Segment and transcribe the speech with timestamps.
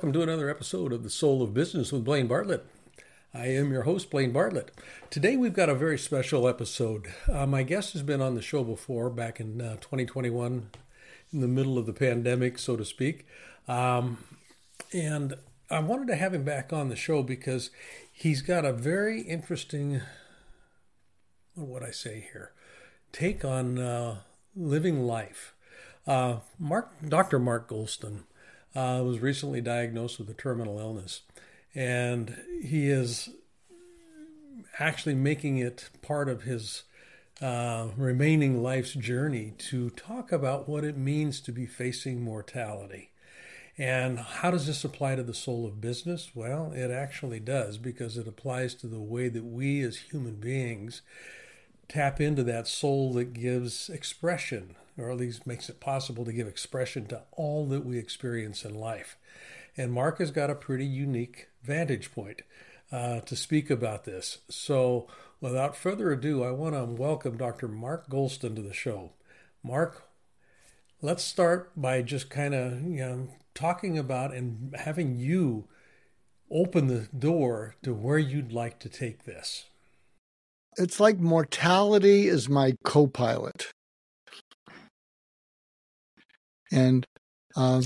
[0.00, 2.64] welcome to another episode of The Soul of Business with Blaine Bartlett.
[3.34, 4.70] I am your host, Blaine Bartlett.
[5.10, 7.12] Today we've got a very special episode.
[7.30, 10.70] Uh, my guest has been on the show before, back in uh, 2021,
[11.34, 13.26] in the middle of the pandemic, so to speak.
[13.68, 14.16] Um,
[14.94, 15.34] and
[15.68, 17.68] I wanted to have him back on the show because
[18.10, 20.00] he's got a very interesting,
[21.54, 22.52] what would I say here,
[23.12, 24.20] take on uh,
[24.56, 25.52] living life.
[26.06, 27.38] Uh, Mark, Dr.
[27.38, 28.20] Mark Goulston
[28.74, 31.22] uh, was recently diagnosed with a terminal illness,
[31.74, 33.30] and he is
[34.78, 36.84] actually making it part of his
[37.40, 43.10] uh, remaining life's journey to talk about what it means to be facing mortality.
[43.78, 46.32] And how does this apply to the soul of business?
[46.34, 51.00] Well, it actually does because it applies to the way that we as human beings
[51.88, 56.46] tap into that soul that gives expression or at least makes it possible to give
[56.46, 59.16] expression to all that we experience in life.
[59.76, 62.42] And Mark has got a pretty unique vantage point
[62.92, 64.38] uh, to speak about this.
[64.48, 65.06] So,
[65.40, 67.68] without further ado, I want to welcome Dr.
[67.68, 69.12] Mark Goulston to the show.
[69.62, 70.08] Mark,
[71.00, 75.68] let's start by just kind of you know talking about and having you
[76.50, 79.66] open the door to where you'd like to take this.
[80.76, 83.72] It's like mortality is my co-pilot
[86.70, 87.06] and
[87.56, 87.84] um,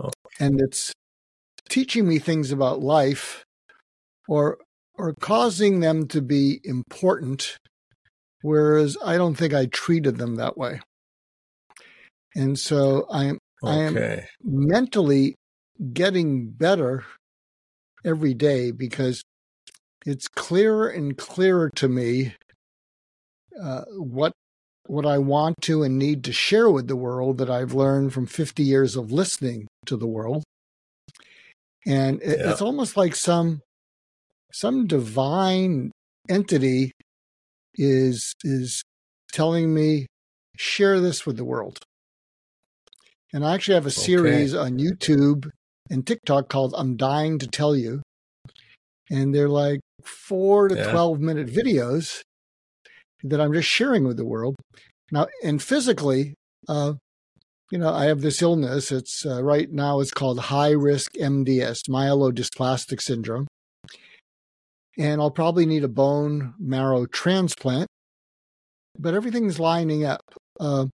[0.00, 0.10] oh.
[0.40, 0.92] and it's
[1.68, 3.44] teaching me things about life
[4.28, 4.58] or
[4.94, 7.56] or causing them to be important
[8.42, 10.80] whereas i don't think i treated them that way
[12.34, 13.72] and so i'm okay.
[13.72, 15.34] i am mentally
[15.92, 17.04] getting better
[18.04, 19.22] every day because
[20.04, 22.34] it's clearer and clearer to me
[23.60, 24.32] uh, what
[24.86, 28.26] what I want to and need to share with the world that I've learned from
[28.26, 30.42] 50 years of listening to the world.
[31.86, 32.50] And it, yeah.
[32.50, 33.60] it's almost like some
[34.52, 35.90] some divine
[36.28, 36.92] entity
[37.74, 38.82] is is
[39.32, 40.06] telling me
[40.56, 41.78] share this with the world.
[43.32, 44.64] And I actually have a series okay.
[44.64, 45.50] on YouTube
[45.90, 48.02] and TikTok called I'm Dying to Tell You.
[49.10, 50.90] And they're like 4 to yeah.
[50.90, 52.22] 12 minute videos
[53.24, 54.56] that I'm just sharing with the world.
[55.10, 56.34] Now, and physically,
[56.68, 56.94] uh,
[57.70, 58.92] you know, I have this illness.
[58.92, 63.46] It's uh, right now it's called high risk MDS, myelodysplastic syndrome.
[64.98, 67.88] And I'll probably need a bone marrow transplant,
[68.98, 70.20] but everything's lining up.
[70.60, 70.86] Uh,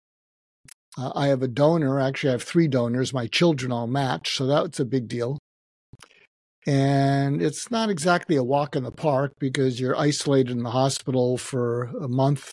[0.96, 2.00] I have a donor.
[2.00, 3.12] Actually, I have three donors.
[3.12, 5.38] My children all match, so that's a big deal.
[6.68, 11.38] And it's not exactly a walk in the park because you're isolated in the hospital
[11.38, 12.52] for a month.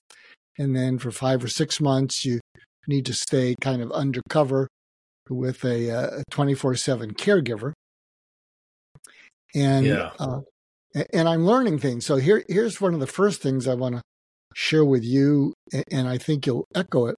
[0.57, 2.39] And then for five or six months, you
[2.87, 4.69] need to stay kind of undercover
[5.29, 7.73] with a 24 7 caregiver.
[9.53, 10.11] And, yeah.
[10.17, 10.39] uh,
[11.11, 12.05] and I'm learning things.
[12.05, 14.01] So here, here's one of the first things I want to
[14.53, 15.53] share with you,
[15.91, 17.15] and I think you'll echo it.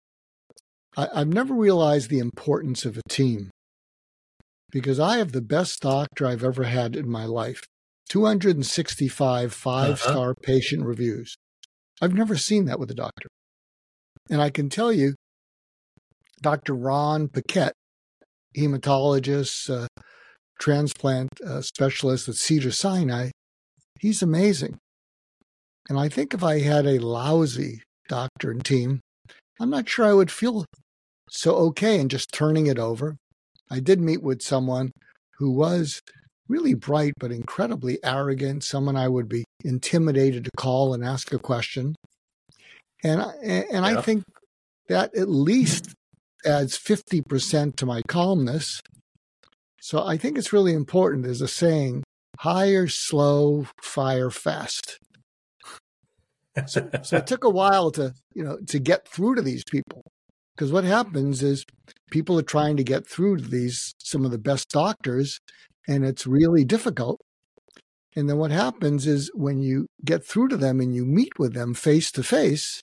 [0.98, 3.52] I, I've never realized the importance of a team
[4.72, 7.62] because I have the best doctor I've ever had in my life
[8.10, 10.42] 265 five star uh-huh.
[10.42, 11.36] patient reviews.
[12.02, 13.28] I've never seen that with a doctor.
[14.30, 15.16] And I can tell you,
[16.42, 16.74] Dr.
[16.76, 17.74] Ron Paquette,
[18.56, 19.88] hematologist, uh,
[20.60, 23.30] transplant uh, specialist at Cedar Sinai,
[24.00, 24.78] he's amazing.
[25.90, 29.00] And I think if I had a lousy doctor and team,
[29.60, 30.66] I'm not sure I would feel
[31.30, 33.16] so okay in just turning it over
[33.70, 34.92] I did meet with someone
[35.38, 36.02] who was
[36.48, 41.40] really bright but incredibly arrogant, someone I would be intimidated to call and ask a
[41.40, 41.96] question.
[43.04, 43.84] And and yeah.
[43.84, 44.24] I think
[44.88, 45.94] that at least
[46.46, 48.80] adds 50% to my calmness.
[49.82, 51.24] So I think it's really important.
[51.24, 52.04] There's a saying,
[52.40, 54.98] hire slow, fire fast.
[56.66, 60.04] So, so it took a while to, you know, to get through to these people.
[60.58, 61.66] Because what happens is
[62.10, 65.40] people are trying to get through to these, some of the best doctors,
[65.88, 67.22] and it's really difficult.
[68.16, 71.54] And then what happens is when you get through to them and you meet with
[71.54, 72.82] them face to face,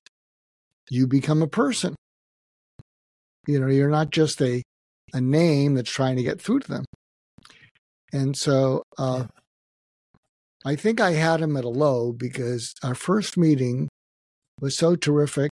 [0.88, 1.96] you become a person.
[3.48, 4.62] You know, you're not just a,
[5.12, 6.84] a name that's trying to get through to them.
[8.12, 9.24] And so uh,
[10.64, 13.88] I think I had him at a low because our first meeting
[14.60, 15.50] was so terrific.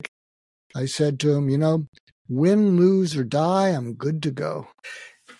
[0.75, 1.87] I said to him, you know,
[2.29, 4.69] win, lose, or die, I'm good to go.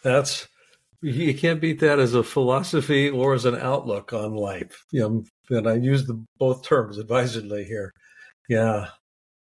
[0.03, 0.49] That's
[1.03, 4.85] you can't beat that as a philosophy or as an outlook on life.
[4.91, 7.93] You know, and I use the both terms advisedly here.
[8.49, 8.89] Yeah,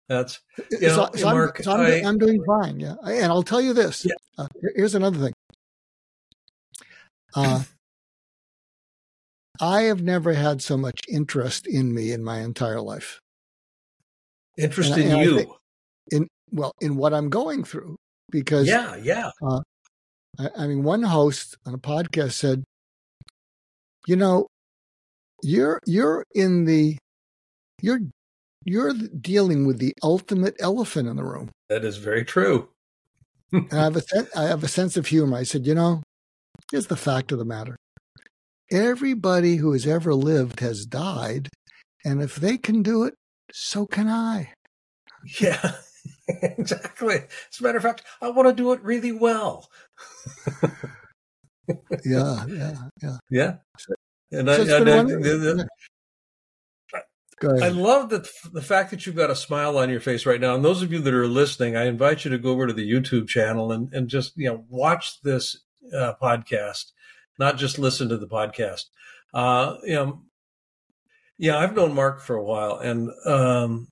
[0.07, 0.39] That's
[0.71, 2.79] you know, so, so Mark, I'm, so I'm, I, am doing fine.
[2.79, 4.05] Yeah, and I'll tell you this.
[4.05, 4.13] Yeah.
[4.37, 5.33] Uh, here's another thing.
[7.35, 7.63] Uh,
[9.61, 13.19] I have never had so much interest in me in my entire life.
[14.57, 15.55] Interest and, in and you.
[16.11, 17.97] in well, in what I'm going through,
[18.31, 19.31] because yeah, yeah.
[19.41, 19.61] Uh,
[20.39, 22.63] I, I mean, one host on a podcast said,
[24.07, 24.47] "You know,
[25.41, 26.97] you're you're in the
[27.81, 27.99] you're
[28.65, 31.49] you're dealing with the ultimate elephant in the room.
[31.69, 32.69] That is very true.
[33.51, 34.03] and I have a
[34.35, 35.37] I have a sense of humor.
[35.37, 36.01] I said, you know,
[36.71, 37.75] here's the fact of the matter.
[38.71, 41.49] Everybody who has ever lived has died,
[42.05, 43.13] and if they can do it,
[43.51, 44.53] so can I.
[45.39, 45.75] Yeah,
[46.27, 47.15] exactly.
[47.15, 49.69] As a matter of fact, I want to do it really well.
[52.05, 53.17] yeah, yeah, yeah.
[53.29, 53.53] Yeah.
[54.31, 55.63] And so I, I,
[57.43, 60.39] I, I love the the fact that you've got a smile on your face right
[60.39, 60.55] now.
[60.55, 62.89] And those of you that are listening, I invite you to go over to the
[62.89, 65.61] YouTube channel and, and just you know watch this
[65.95, 66.91] uh, podcast,
[67.37, 68.85] not just listen to the podcast.
[69.33, 70.21] Uh, you know,
[71.37, 73.87] yeah, I've known Mark for a while, and um,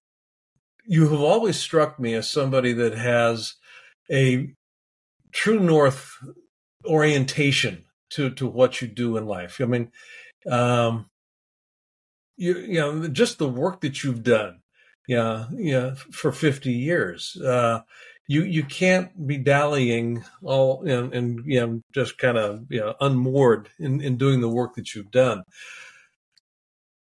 [0.91, 3.55] you have always struck me as somebody that has
[4.11, 4.53] a
[5.31, 6.17] true north
[6.85, 9.61] orientation to to what you do in life.
[9.61, 9.89] I mean,
[10.49, 11.05] um,
[12.35, 14.63] you, you know, just the work that you've done,
[15.07, 17.37] yeah, yeah, for 50 years.
[17.41, 17.83] Uh,
[18.27, 22.95] you, you can't be dallying all and, and you know, just kind of, you know,
[22.99, 25.43] unmoored in, in doing the work that you've done.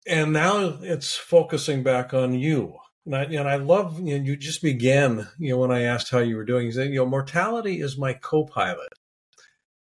[0.06, 2.75] And now it's focusing back on you.
[3.10, 6.12] And I, and I love, you know, you just began, you know, when I asked
[6.12, 8.94] how you were doing, you said, you know, mortality is my co-pilot.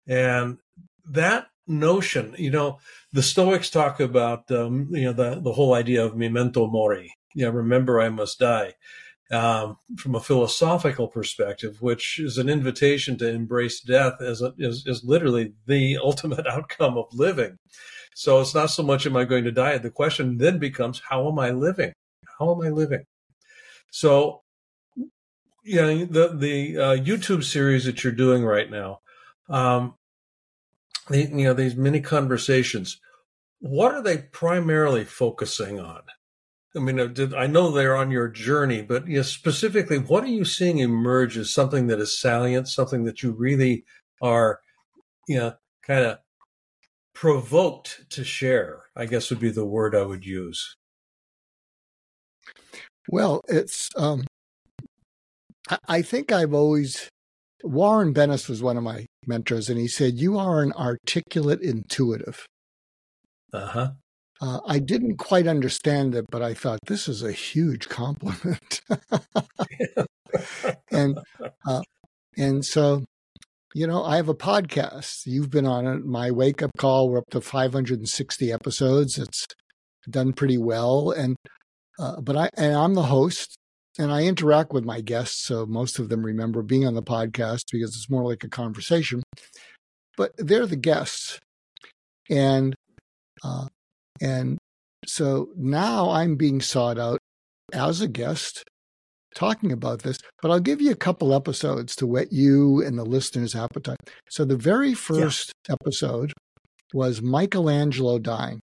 [0.09, 0.59] And
[1.09, 2.35] that notion.
[2.39, 2.79] You know,
[3.13, 7.15] the Stoics talk about um, you know the the whole idea of memento mori.
[7.35, 8.75] Yeah, remember I must die.
[9.31, 15.03] Um, from a philosophical perspective, which is an invitation to embrace death as a, is
[15.05, 17.57] literally the ultimate outcome of living.
[18.15, 19.79] So it's not so much am I going to die.
[19.79, 21.95] The question then becomes how am I living?
[22.39, 23.05] How am I living?
[23.93, 24.43] So,
[25.77, 29.01] know, the the uh, YouTube series that you're doing right now,
[29.49, 29.95] um,
[31.11, 33.01] you know these mini conversations
[33.63, 36.03] what are they primarily focusing on?
[36.75, 40.29] I mean uh, i know they're on your journey but you know, specifically what are
[40.29, 43.85] you seeing emerge as something that is salient something that you really
[44.23, 44.61] are
[45.29, 46.19] you know kind of
[47.13, 50.79] provoked to share i guess would be the word i would use
[53.09, 54.25] well it's um
[55.89, 57.09] i think i've always
[57.65, 62.47] warren bennis was one of my mentors, and he said, You are an articulate intuitive.
[63.53, 63.93] Uh-huh.
[64.41, 68.81] Uh, I didn't quite understand it, but I thought this is a huge compliment.
[70.91, 71.19] and
[71.67, 71.83] uh,
[72.37, 73.05] and so,
[73.75, 75.27] you know, I have a podcast.
[75.27, 76.05] You've been on it.
[76.05, 77.09] My wake up call.
[77.09, 79.19] We're up to 560 episodes.
[79.19, 79.47] It's
[80.11, 81.37] done pretty well, and
[81.99, 83.57] uh, but I and I'm the host
[83.99, 87.65] and I interact with my guests, so most of them remember being on the podcast
[87.71, 89.23] because it's more like a conversation.
[90.17, 91.39] But they're the guests,
[92.31, 92.75] and
[93.45, 93.67] uh,
[94.21, 94.59] and
[95.07, 97.19] so now I'm being sought out
[97.73, 98.65] as a guest
[99.35, 100.19] talking about this.
[100.41, 103.99] But I'll give you a couple episodes to whet you and the listeners' appetite.
[104.31, 105.77] So the very first yeah.
[105.81, 106.33] episode
[106.93, 108.61] was Michelangelo dying.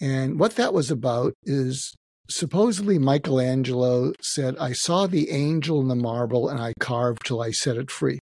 [0.00, 1.94] And what that was about is
[2.28, 7.50] supposedly Michelangelo said, I saw the angel in the marble and I carved till I
[7.50, 8.18] set it free.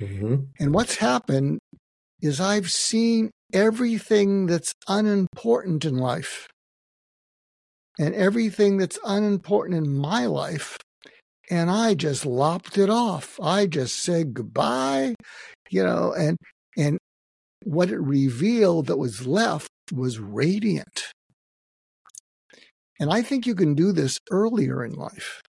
[0.00, 0.36] Mm-hmm.
[0.60, 1.58] And what's happened
[2.20, 6.46] is I've seen everything that's unimportant in life
[7.98, 10.76] and everything that's unimportant in my life.
[11.50, 13.38] And I just lopped it off.
[13.40, 15.14] I just said goodbye,
[15.70, 16.36] you know, and,
[16.76, 16.98] and
[17.62, 21.12] what it revealed that was left was radiant.
[22.98, 25.42] And I think you can do this earlier in life.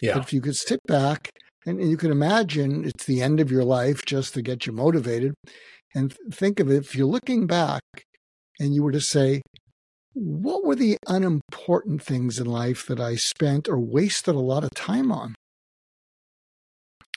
[0.00, 0.14] Yeah.
[0.14, 1.30] But if you could sit back
[1.66, 4.72] and, and you can imagine it's the end of your life just to get you
[4.72, 5.34] motivated
[5.94, 7.82] and think of it if you're looking back
[8.58, 9.42] and you were to say,
[10.14, 14.70] what were the unimportant things in life that I spent or wasted a lot of
[14.70, 15.34] time on?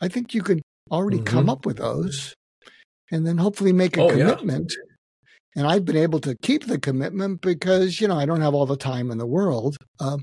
[0.02, 0.62] I think you could
[0.92, 1.26] already mm-hmm.
[1.26, 2.34] come up with those
[3.12, 4.95] and then hopefully make a oh, commitment yeah.
[5.56, 8.66] And I've been able to keep the commitment because, you know, I don't have all
[8.66, 9.78] the time in the world.
[10.00, 10.18] Uh,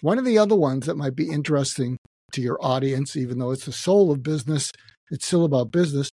[0.00, 1.96] one of the other ones that might be interesting
[2.32, 4.72] to your audience, even though it's the soul of business,
[5.10, 6.10] it's still about business.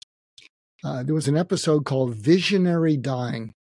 [0.83, 3.53] Uh, there was an episode called Visionary Dying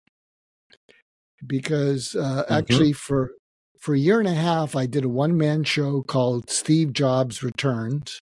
[1.44, 2.52] because uh, mm-hmm.
[2.52, 3.32] actually for
[3.80, 7.42] for a year and a half, I did a one man show called Steve Jobs
[7.42, 8.18] Returns.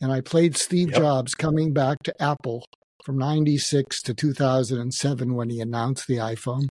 [0.00, 0.98] And I played Steve yep.
[0.98, 2.64] Jobs coming back to Apple
[3.08, 6.68] from 96 to 2007 when he announced the iPhone.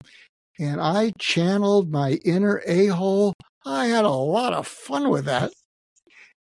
[0.60, 3.36] And I channeled my inner a hole.
[3.63, 5.54] I had a lot of fun with that.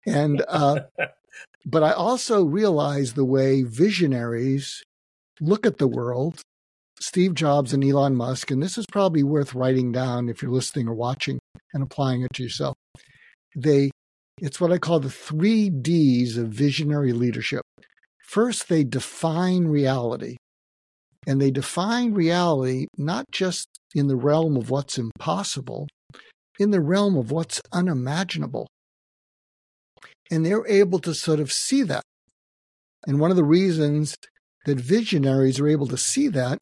[0.06, 0.82] And, uh,
[1.66, 4.84] but I also realized the way visionaries
[5.42, 6.42] look at the world
[7.00, 10.88] Steve Jobs and Elon Musk, and this is probably worth writing down if you're listening
[10.88, 11.40] or watching
[11.74, 12.78] and applying it to yourself.
[13.56, 13.90] They,
[14.40, 17.63] it's what I call the three D's of visionary leadership.
[18.34, 20.38] First, they define reality.
[21.28, 25.88] And they define reality not just in the realm of what's impossible,
[26.58, 28.66] in the realm of what's unimaginable.
[30.32, 32.02] And they're able to sort of see that.
[33.06, 34.16] And one of the reasons
[34.66, 36.58] that visionaries are able to see that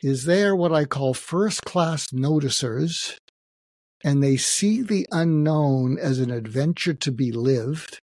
[0.00, 3.16] is they are what I call first class noticers,
[4.04, 7.98] and they see the unknown as an adventure to be lived,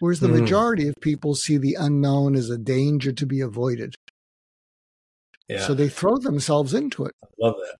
[0.00, 0.40] whereas the mm.
[0.40, 3.94] majority of people see the unknown as a danger to be avoided.
[5.48, 5.60] Yeah.
[5.60, 7.12] So they throw themselves into it.
[7.22, 7.76] I love that.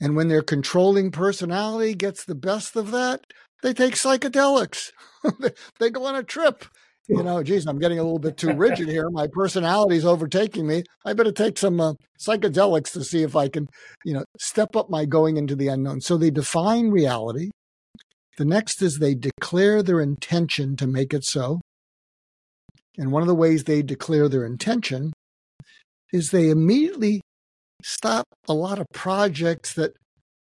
[0.00, 3.20] And when their controlling personality gets the best of that,
[3.62, 4.90] they take psychedelics.
[5.78, 6.64] they go on a trip
[7.10, 9.10] you know, geez, I'm getting a little bit too rigid here.
[9.10, 10.84] My personality is overtaking me.
[11.04, 13.66] I better take some uh, psychedelics to see if I can,
[14.04, 16.00] you know, step up my going into the unknown.
[16.00, 17.50] So they define reality.
[18.40, 21.60] The next is they declare their intention to make it so.
[22.96, 25.12] And one of the ways they declare their intention
[26.10, 27.20] is they immediately
[27.84, 29.92] stop a lot of projects that,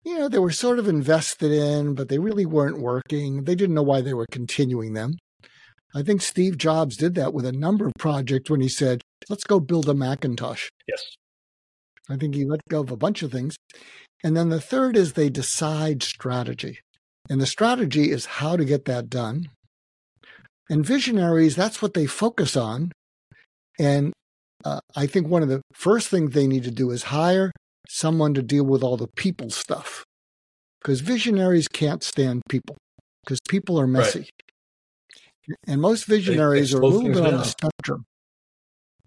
[0.03, 3.45] you know, they were sort of invested in, but they really weren't working.
[3.45, 5.13] They didn't know why they were continuing them.
[5.95, 9.45] I think Steve Jobs did that with a number of projects when he said, let's
[9.45, 10.67] go build a Macintosh.
[10.89, 11.05] Yes.
[12.09, 13.55] I think he let go of a bunch of things.
[14.25, 16.79] And then the third is they decide strategy.
[17.29, 19.49] And the strategy is how to get that done.
[20.69, 22.91] And visionaries, that's what they focus on.
[23.79, 24.13] And
[24.65, 27.51] uh, I think one of the first things they need to do is hire
[27.87, 30.03] someone to deal with all the people stuff.
[30.81, 32.77] Because visionaries can't stand people,
[33.23, 34.19] because people are messy.
[34.19, 35.57] Right.
[35.67, 37.33] And most visionaries they, they are a little bit down.
[37.33, 38.05] on the spectrum.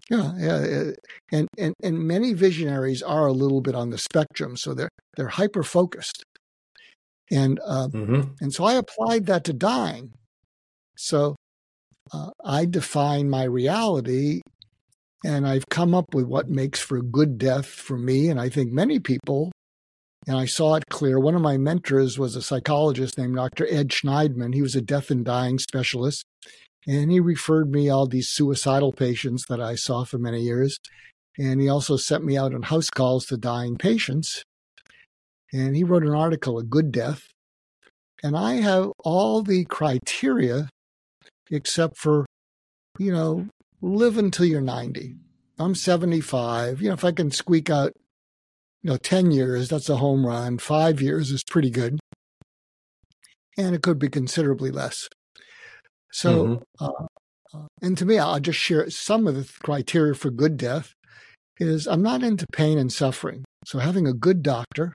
[0.09, 0.91] Yeah, yeah,
[1.31, 5.29] and and and many visionaries are a little bit on the spectrum, so they're they're
[5.29, 6.23] hyper focused,
[7.31, 8.21] and uh, mm-hmm.
[8.39, 10.11] and so I applied that to dying.
[10.97, 11.35] So
[12.13, 14.41] uh, I define my reality,
[15.23, 18.49] and I've come up with what makes for a good death for me, and I
[18.49, 19.51] think many people
[20.27, 21.19] and I saw it clear.
[21.19, 23.65] One of my mentors was a psychologist named Dr.
[23.69, 24.53] Ed Shneidman.
[24.53, 26.23] He was a death and dying specialist,
[26.87, 30.77] and he referred me all these suicidal patients that I saw for many years.
[31.39, 34.43] And he also sent me out on house calls to dying patients.
[35.53, 37.23] And he wrote an article, A Good Death.
[38.23, 40.69] And I have all the criteria
[41.49, 42.25] except for,
[42.97, 43.47] you know,
[43.81, 45.15] live until you're 90.
[45.59, 46.81] I'm 75.
[46.81, 47.93] You know, if I can squeak out
[48.83, 50.57] you know, 10 years, that's a home run.
[50.57, 51.99] Five years is pretty good.
[53.57, 55.07] And it could be considerably less.
[56.11, 56.85] So, mm-hmm.
[56.85, 57.05] uh,
[57.53, 60.93] uh, and to me, I'll just share some of the criteria for good death
[61.59, 63.43] is I'm not into pain and suffering.
[63.65, 64.93] So having a good doctor.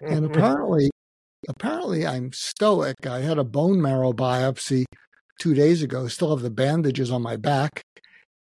[0.00, 0.90] And apparently,
[1.48, 3.06] apparently I'm stoic.
[3.06, 4.84] I had a bone marrow biopsy
[5.40, 6.08] two days ago.
[6.08, 7.82] Still have the bandages on my back,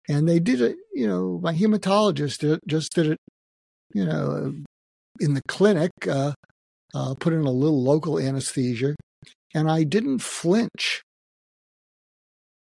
[0.09, 0.77] and they did it.
[0.93, 3.19] You know, my hematologist did, just did it
[3.93, 4.55] you know,
[5.19, 6.33] in the clinic, uh,
[6.95, 8.95] uh, put in a little local anesthesia,
[9.55, 11.03] and I didn't flinch.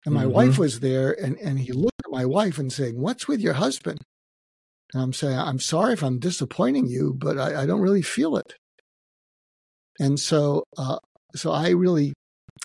[0.04, 0.32] And my mm-hmm.
[0.32, 3.54] wife was there, and, and he looked at my wife and saying, What's with your
[3.54, 4.00] husband?
[4.92, 8.36] And I'm saying, I'm sorry if I'm disappointing you, but I, I don't really feel
[8.36, 8.54] it.
[9.98, 10.98] And so, uh,
[11.34, 12.12] so I really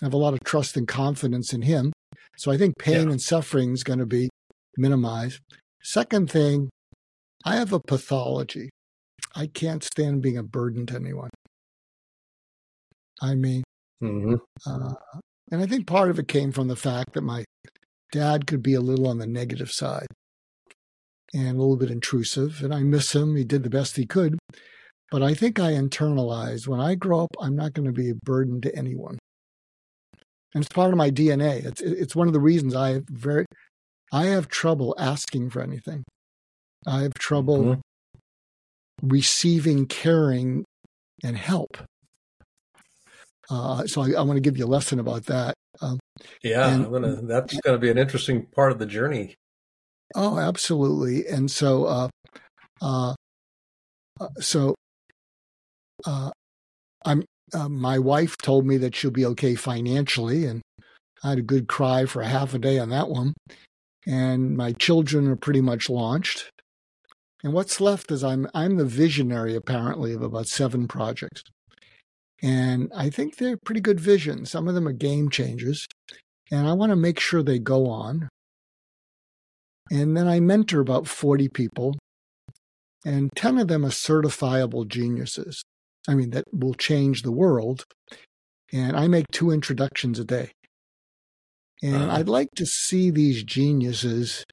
[0.02, 1.92] have a lot of trust and confidence in him.
[2.36, 3.12] So I think pain yeah.
[3.12, 4.30] and suffering is going to be
[4.76, 5.40] minimized.
[5.82, 6.70] Second thing,
[7.44, 8.70] I have a pathology.
[9.34, 11.30] I can't stand being a burden to anyone.
[13.22, 13.62] I mean,
[14.02, 14.36] mm-hmm.
[14.66, 14.94] uh,
[15.50, 17.44] and I think part of it came from the fact that my
[18.12, 20.06] dad could be a little on the negative side
[21.34, 22.62] and a little bit intrusive.
[22.62, 23.36] And I miss him.
[23.36, 24.38] He did the best he could.
[25.10, 28.14] But I think I internalized when I grow up, I'm not going to be a
[28.14, 29.18] burden to anyone.
[30.54, 31.64] And it's part of my DNA.
[31.64, 33.46] It's it's one of the reasons I have very
[34.12, 36.04] I have trouble asking for anything.
[36.86, 39.08] I have trouble mm-hmm.
[39.08, 40.64] receiving caring
[41.22, 41.78] and help.
[43.50, 45.54] Uh, so I, I want to give you a lesson about that.
[45.80, 45.98] Um,
[46.42, 49.34] yeah, and, gonna, that's going to be an interesting part of the journey.
[50.14, 51.26] Oh, absolutely.
[51.26, 52.08] And so, uh,
[52.82, 53.14] uh,
[54.20, 54.74] uh so,
[56.04, 56.30] uh,
[57.04, 60.62] I'm uh, my wife told me that she'll be okay financially, and
[61.22, 63.34] I had a good cry for a half a day on that one.
[64.06, 66.50] And my children are pretty much launched.
[67.42, 71.42] And what's left is I'm I'm the visionary apparently of about seven projects.
[72.42, 74.50] And I think they're pretty good visions.
[74.50, 75.86] Some of them are game changers.
[76.50, 78.28] And I want to make sure they go on.
[79.90, 81.96] And then I mentor about 40 people,
[83.04, 85.64] and 10 of them are certifiable geniuses.
[86.08, 87.84] I mean, that will change the world.
[88.72, 90.52] And I make two introductions a day.
[91.82, 92.16] And uh-huh.
[92.16, 94.44] I'd like to see these geniuses,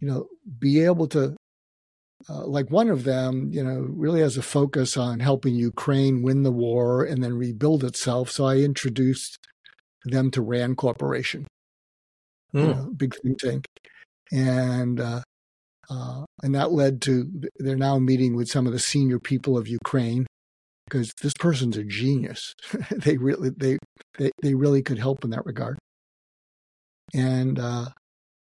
[0.00, 0.28] you know,
[0.58, 1.36] be able to,
[2.28, 6.42] uh, like one of them, you know, really has a focus on helping Ukraine win
[6.42, 8.30] the war and then rebuild itself.
[8.30, 9.38] So I introduced
[10.04, 11.46] them to Rand Corporation,
[12.54, 12.60] mm.
[12.60, 12.80] you hmm.
[12.80, 13.66] know, big think tank.
[14.32, 15.22] And uh,
[15.90, 17.28] uh, and that led to
[17.58, 20.26] they're now meeting with some of the senior people of Ukraine
[20.88, 22.54] because this person's a genius.
[22.90, 23.78] they really they,
[24.18, 25.78] they they really could help in that regard.
[27.12, 27.86] And uh,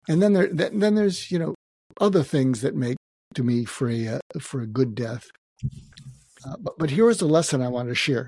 [0.07, 1.55] and then there then there's you know
[1.99, 2.97] other things that make
[3.33, 5.25] to me for a uh, for a good death.
[6.45, 8.27] Uh, but but here is the lesson I want to share.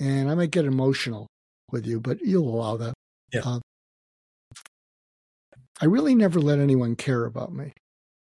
[0.00, 1.26] And I might get emotional
[1.70, 2.94] with you, but you'll allow that.
[3.32, 3.42] Yeah.
[3.44, 3.60] Uh,
[5.80, 7.72] I really never let anyone care about me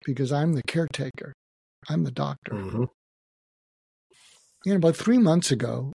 [0.05, 1.33] because I'm the caretaker.
[1.87, 2.53] I'm the doctor.
[2.53, 2.83] Mm-hmm.
[4.65, 5.91] Know, about three months ago,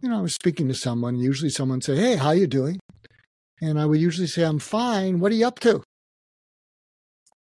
[0.00, 1.18] you know, I was speaking to someone.
[1.18, 2.78] Usually, someone say, "Hey, how you doing?"
[3.62, 5.20] And I would usually say, "I'm fine.
[5.20, 5.82] What are you up to?"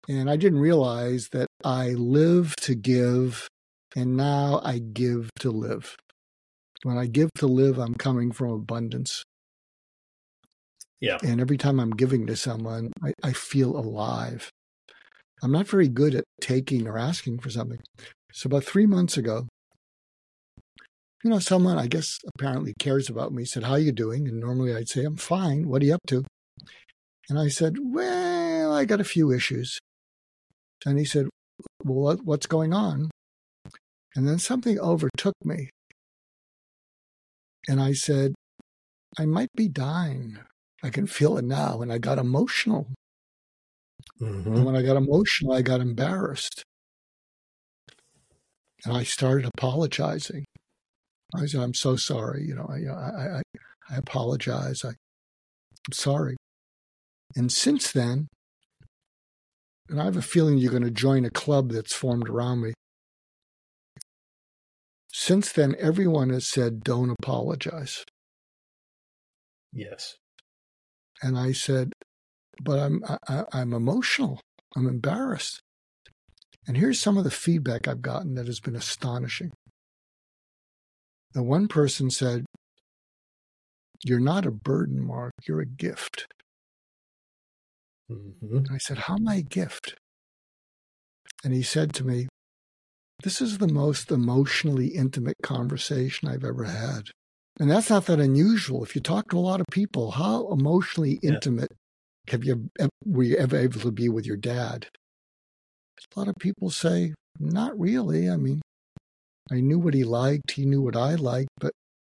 [0.09, 3.49] And I didn't realize that I live to give,
[3.97, 5.97] and now I give to live.
[6.85, 9.25] When I give to live, I'm coming from abundance.
[11.02, 11.18] Yeah.
[11.21, 14.50] And every time I'm giving to someone, I, I feel alive.
[15.42, 17.81] I'm not very good at taking or asking for something.
[18.33, 19.48] So about three months ago,
[21.24, 24.29] you know, someone I guess apparently cares about me said, How are you doing?
[24.29, 25.68] And normally I'd say, I'm fine.
[25.68, 26.24] What are you up to?
[27.29, 29.81] And I said, Well, I got a few issues.
[30.87, 31.27] And he said,
[31.83, 33.11] Well, what's going on?
[34.14, 35.70] And then something overtook me.
[37.66, 38.35] And I said,
[39.18, 40.38] I might be dying.
[40.83, 41.81] I can feel it now.
[41.83, 42.88] And I got emotional.
[44.21, 44.55] Mm-hmm.
[44.55, 46.62] And when I got emotional, I got embarrassed.
[48.85, 50.45] And I started apologizing.
[51.35, 52.45] I said, I'm so sorry.
[52.45, 53.42] You know, I, I, I,
[53.90, 54.85] I apologize.
[54.85, 56.37] I, I'm sorry.
[57.35, 58.29] And since then,
[59.88, 62.73] and I have a feeling you're going to join a club that's formed around me.
[65.12, 68.05] Since then, everyone has said, don't apologize.
[69.73, 70.16] Yes.
[71.22, 71.92] And I said,
[72.61, 74.40] but I'm I, I'm emotional.
[74.76, 75.61] I'm embarrassed.
[76.66, 79.50] And here's some of the feedback I've gotten that has been astonishing.
[81.35, 82.44] The one person said,
[84.04, 86.26] You're not a burden, Mark, you're a gift.
[88.11, 88.72] Mm-hmm.
[88.72, 89.94] I said, How am I a gift?
[91.44, 92.28] And he said to me,
[93.24, 97.08] This is the most emotionally intimate conversation I've ever had.
[97.61, 98.83] And that's not that unusual.
[98.83, 101.33] If you talk to a lot of people, how emotionally yeah.
[101.33, 101.73] intimate
[102.29, 102.71] have you
[103.05, 104.87] were you ever able to be with your dad?
[106.15, 108.29] A lot of people say, not really.
[108.29, 108.61] I mean,
[109.51, 111.73] I knew what he liked, he knew what I liked, but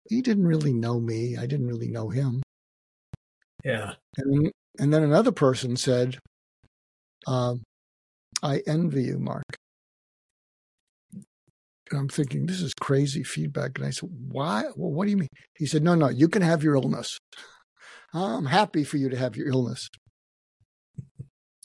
[0.09, 1.37] he didn't really know me.
[1.37, 2.41] I didn't really know him.
[3.63, 3.93] Yeah.
[4.17, 6.17] And and then another person said,
[7.27, 7.55] uh,
[8.43, 9.57] "I envy you, Mark."
[11.91, 13.77] And I'm thinking, this is crazy feedback.
[13.77, 14.63] And I said, why?
[14.75, 15.29] Well, what do you mean?
[15.57, 17.19] He said, no, no, you can have your illness.
[18.13, 19.89] I'm happy for you to have your illness.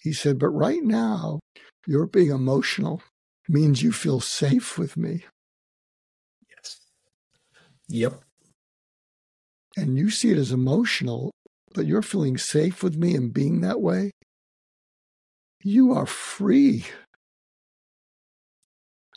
[0.02, 1.40] He said, but right now,
[1.86, 3.02] your being emotional
[3.48, 5.24] means you feel safe with me.
[6.48, 6.80] Yes.
[7.88, 8.20] Yep.
[9.76, 11.30] And you see it as emotional,
[11.74, 14.10] but you're feeling safe with me and being that way.
[15.62, 16.86] You are free.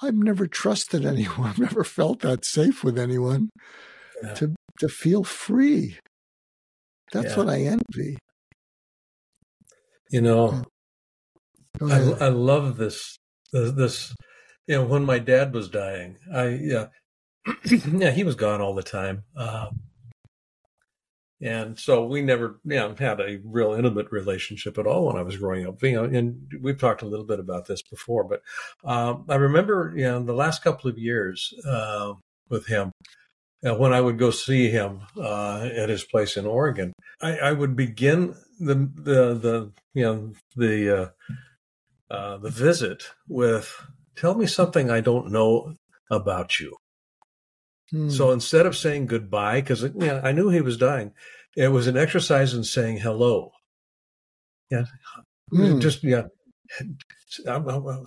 [0.04, 1.50] I've never trusted anyone.
[1.50, 3.50] I've never felt that safe with anyone
[4.22, 4.34] yeah.
[4.36, 5.98] to to feel free.
[7.12, 7.38] That's yeah.
[7.38, 8.18] what I envy.
[10.10, 10.64] You know,
[11.82, 13.18] I, I love this,
[13.52, 14.14] this.
[14.68, 16.86] You know, when my dad was dying, I yeah,
[17.66, 19.24] yeah, he was gone all the time.
[19.36, 19.68] Uh,
[21.44, 25.24] and so we never you know, had a real intimate relationship at all when I
[25.24, 25.84] was growing up.
[25.84, 28.42] You know, and we've talked a little bit about this before, but
[28.90, 32.14] um, I remember you know the last couple of years uh,
[32.50, 32.92] with him.
[33.66, 37.52] Uh, when I would go see him uh, at his place in Oregon, I, I,
[37.54, 44.48] would begin the the the you know the uh, uh, the visit with "Tell me
[44.48, 45.76] something I don't know
[46.10, 46.78] about you."
[47.94, 48.10] Hmm.
[48.10, 51.12] So instead of saying goodbye, because yeah, I knew he was dying,
[51.56, 53.52] it was an exercise in saying hello.
[54.72, 54.86] Yeah,
[55.52, 55.80] hmm.
[55.80, 56.24] just yeah,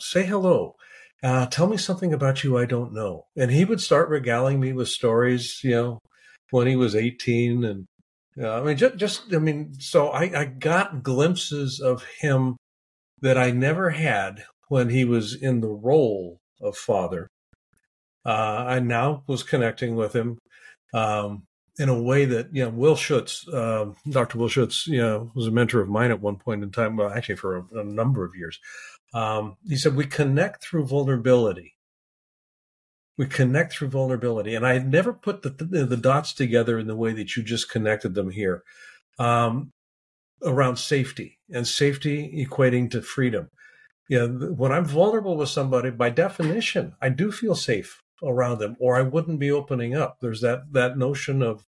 [0.01, 0.75] say hello.
[1.22, 3.27] Uh, tell me something about you I don't know.
[3.37, 5.99] And he would start regaling me with stories, you know,
[6.51, 7.87] when he was 18 and
[8.44, 12.57] I mean, just, just, I mean, so I, I got glimpses of him
[13.22, 17.29] that I never had when he was in the role of father.
[18.27, 20.39] Uh, I now was connecting with him
[20.93, 21.45] um,
[21.79, 24.39] in a way that, you know, Will Schutz, uh, Dr.
[24.39, 27.11] Will Schutz, you know, was a mentor of mine at one point in time, well,
[27.11, 28.59] actually for a, a number of years.
[29.15, 31.77] Um, he said, we connect through vulnerability
[33.17, 34.55] we connect through vulnerability.
[34.55, 37.43] And I had never put the, the, the dots together in the way that you
[37.43, 38.62] just connected them here
[39.19, 39.73] um,
[40.43, 43.51] around safety and safety equating to freedom.
[44.09, 48.96] Yeah, when I'm vulnerable with somebody, by definition, I do feel safe around them, or
[48.96, 50.18] I wouldn't be opening up.
[50.20, 51.66] There's that that notion of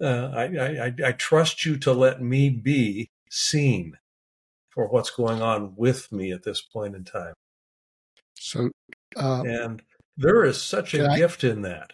[0.00, 0.44] uh, I,
[0.86, 3.98] I I trust you to let me be seen
[4.70, 7.34] for what's going on with me at this point in time.
[8.34, 8.70] So,
[9.16, 9.82] uh, and
[10.16, 11.92] there is such a gift in that.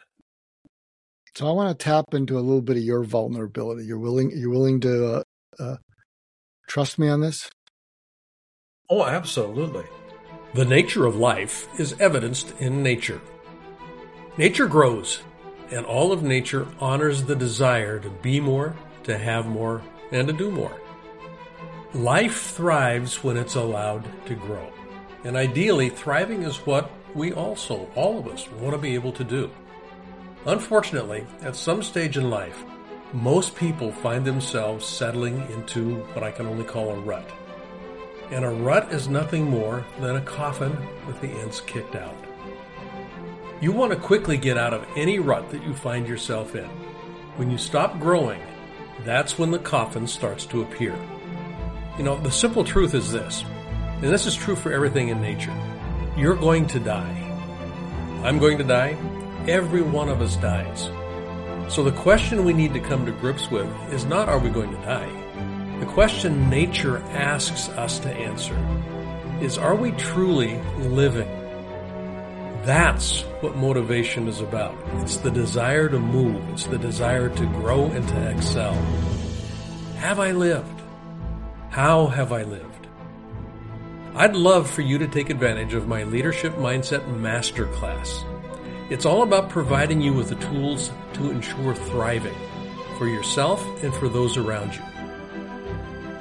[1.36, 3.84] So I want to tap into a little bit of your vulnerability.
[3.84, 4.30] You're willing.
[4.34, 5.22] You're willing to uh,
[5.58, 5.76] uh,
[6.66, 7.48] trust me on this.
[8.88, 9.84] Oh, absolutely.
[10.54, 13.20] The nature of life is evidenced in nature.
[14.40, 15.20] Nature grows,
[15.70, 20.32] and all of nature honors the desire to be more, to have more, and to
[20.32, 20.80] do more.
[21.92, 24.72] Life thrives when it's allowed to grow.
[25.24, 29.24] And ideally, thriving is what we also, all of us, want to be able to
[29.24, 29.50] do.
[30.46, 32.64] Unfortunately, at some stage in life,
[33.12, 37.30] most people find themselves settling into what I can only call a rut.
[38.30, 40.74] And a rut is nothing more than a coffin
[41.06, 42.29] with the ends kicked out.
[43.60, 46.64] You want to quickly get out of any rut that you find yourself in.
[47.36, 48.40] When you stop growing,
[49.04, 50.98] that's when the coffin starts to appear.
[51.98, 53.44] You know, the simple truth is this,
[53.96, 55.54] and this is true for everything in nature.
[56.16, 57.16] You're going to die.
[58.24, 58.96] I'm going to die.
[59.46, 60.88] Every one of us dies.
[61.70, 64.70] So the question we need to come to grips with is not are we going
[64.70, 65.78] to die?
[65.80, 68.56] The question nature asks us to answer
[69.42, 71.39] is are we truly living?
[72.64, 74.76] That's what motivation is about.
[74.96, 76.46] It's the desire to move.
[76.50, 78.74] It's the desire to grow and to excel.
[79.96, 80.82] Have I lived?
[81.70, 82.86] How have I lived?
[84.14, 88.24] I'd love for you to take advantage of my Leadership Mindset Masterclass.
[88.90, 92.34] It's all about providing you with the tools to ensure thriving
[92.98, 94.82] for yourself and for those around you.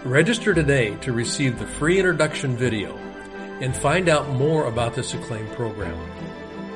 [0.05, 2.95] Register today to receive the free introduction video
[3.59, 5.97] and find out more about this acclaimed program.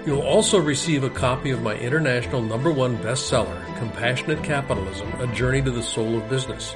[0.05, 5.61] You'll also receive a copy of my international number one bestseller, Compassionate Capitalism, A Journey
[5.61, 6.75] to the Soul of Business.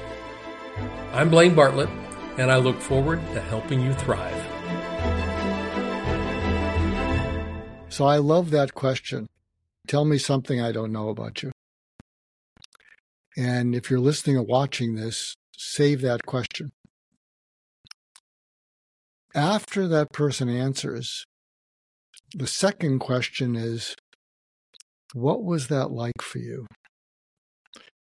[1.12, 1.90] I'm Blaine Bartlett
[2.38, 4.32] and I look forward to helping you thrive.
[7.90, 9.26] So I love that question.
[9.86, 11.52] Tell me something I don't know about you.
[13.36, 16.72] And if you're listening or watching this, save that question.
[19.34, 21.26] After that person answers,
[22.34, 23.94] the second question is,
[25.14, 26.66] what was that like for you?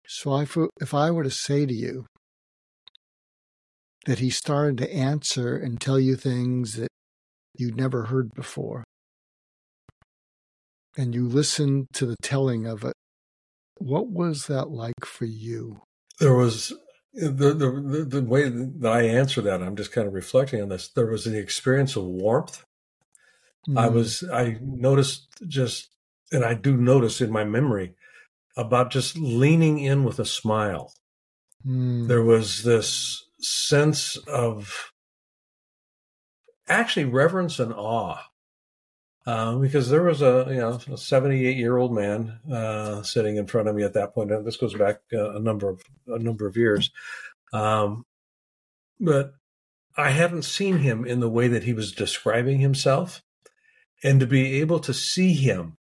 [0.08, 2.06] So if, if I were to say to you,
[4.06, 6.90] that he started to answer and tell you things that
[7.58, 8.84] you'd never heard before.
[10.98, 12.94] And you listened to the telling of it.
[13.78, 15.82] What was that like for you?
[16.20, 16.74] There was
[17.14, 20.90] the, the, the way that I answer that, I'm just kind of reflecting on this.
[20.90, 22.64] There was the experience of warmth.
[23.68, 23.80] Mm.
[23.80, 25.90] I was, I noticed just,
[26.32, 27.96] and I do notice in my memory
[28.58, 30.94] about just leaning in with a smile.
[31.66, 32.08] Mm.
[32.08, 34.92] There was this sense of
[36.68, 38.24] actually reverence and awe.
[39.26, 43.48] Uh, because there was a you know a 78 year old man uh, sitting in
[43.48, 44.30] front of me at that point.
[44.44, 46.92] This goes back uh, a number of a number of years,
[47.54, 48.06] um,
[49.00, 49.36] but
[49.96, 53.24] I hadn't seen him in the way that he was describing himself,
[54.04, 55.78] and to be able to see him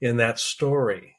[0.00, 1.16] in that story,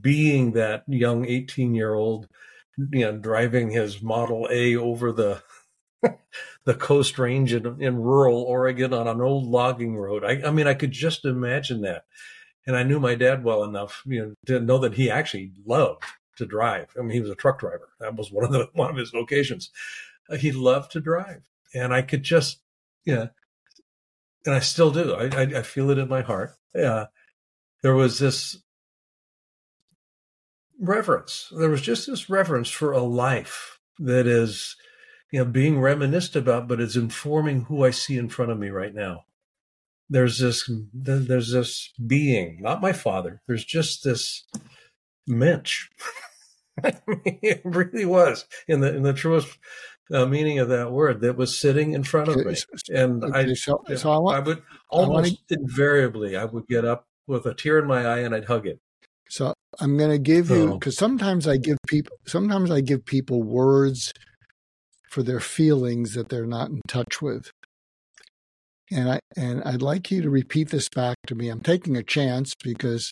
[0.00, 2.28] being that young 18 year old
[2.76, 5.42] you know, driving his Model A over the
[6.64, 10.24] the Coast Range in, in rural Oregon on an old logging road.
[10.24, 12.04] I, I mean, I could just imagine that.
[12.66, 16.02] And I knew my dad well enough, you know, to know that he actually loved
[16.36, 16.88] to drive.
[16.98, 17.88] I mean, he was a truck driver.
[18.00, 19.70] That was one of the one of his vocations.
[20.28, 21.42] Uh, he loved to drive,
[21.74, 22.60] and I could just,
[23.04, 23.28] yeah,
[24.46, 25.14] and I still do.
[25.14, 26.52] I I, I feel it in my heart.
[26.74, 27.06] Yeah,
[27.82, 28.58] there was this
[30.80, 31.52] reverence.
[31.56, 34.76] There was just this reverence for a life that is,
[35.32, 38.68] you know, being reminisced about, but is informing who I see in front of me
[38.68, 39.24] right now.
[40.08, 43.42] There's this, there's this being, not my father.
[43.48, 44.44] There's just this
[45.26, 45.88] mensch.
[46.84, 49.48] it really was in the in the truest
[50.12, 52.56] uh, meaning of that word that was sitting in front of me,
[52.94, 56.84] and I, so, so I, want, I would almost I to, invariably I would get
[56.84, 58.78] up with a tear in my eye and I'd hug it.
[59.28, 63.42] So I'm going to give you because sometimes I give people sometimes I give people
[63.42, 64.12] words
[65.10, 67.50] for their feelings that they're not in touch with.
[68.92, 71.48] And I and I'd like you to repeat this back to me.
[71.48, 73.10] I'm taking a chance because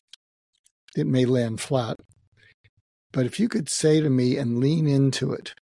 [0.97, 1.97] it may land flat.
[3.13, 5.55] But if you could say to me and lean into it,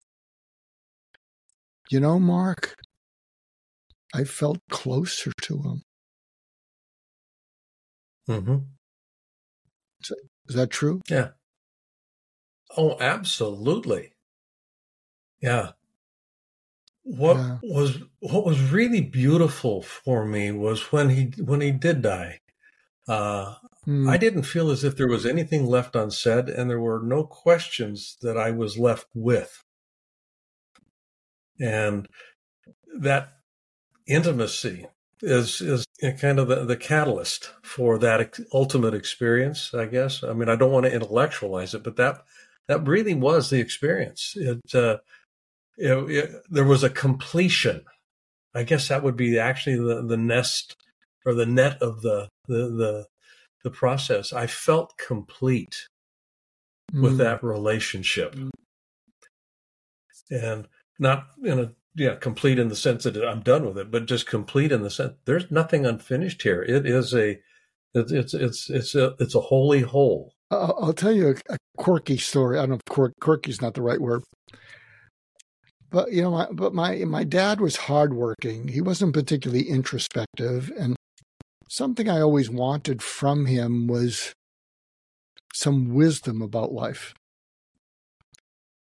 [1.90, 2.76] you know, Mark,
[4.14, 5.83] I felt closer to him.
[8.29, 8.57] Mm-hmm.
[10.48, 11.00] Is that true?
[11.09, 11.31] Yeah.
[12.76, 14.14] Oh, absolutely.
[15.40, 15.70] Yeah.
[17.03, 17.59] What yeah.
[17.62, 22.40] was what was really beautiful for me was when he when he did die.
[23.09, 24.09] Uh, mm.
[24.09, 28.16] I didn't feel as if there was anything left unsaid, and there were no questions
[28.22, 29.64] that I was left with.
[31.61, 32.09] And
[32.99, 33.33] that
[34.07, 34.87] intimacy
[35.23, 35.85] is is
[36.20, 40.25] kind of the, the catalyst for that ultimate experience, I guess.
[40.25, 42.23] I mean, I don't want to intellectualize it, but that
[42.68, 44.35] that really was the experience.
[44.37, 44.99] It, uh,
[45.77, 47.85] it, it, there was a completion.
[48.55, 50.77] I guess that would be actually the, the nest
[51.27, 53.07] or the net of the the the,
[53.64, 54.33] the process.
[54.33, 55.88] I felt complete
[56.92, 57.03] mm.
[57.03, 58.51] with that relationship, mm.
[60.31, 60.66] and
[61.01, 64.27] not in a yeah, complete in the sense that I'm done with it, but just
[64.27, 66.63] complete in the sense there's nothing unfinished here.
[66.63, 67.41] It is a,
[67.95, 70.35] it's it's it's it's a it's a holy whole.
[70.53, 72.59] I'll tell you a, a quirky story.
[72.59, 74.23] I don't know if quirk, quirky is not the right word,
[75.91, 78.69] but you know, my, but my my dad was hardworking.
[78.69, 80.97] He wasn't particularly introspective, and
[81.69, 84.33] something I always wanted from him was
[85.53, 87.15] some wisdom about life.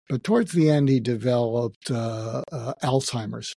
[0.09, 3.53] But towards the end, he developed uh, uh, Alzheimer's.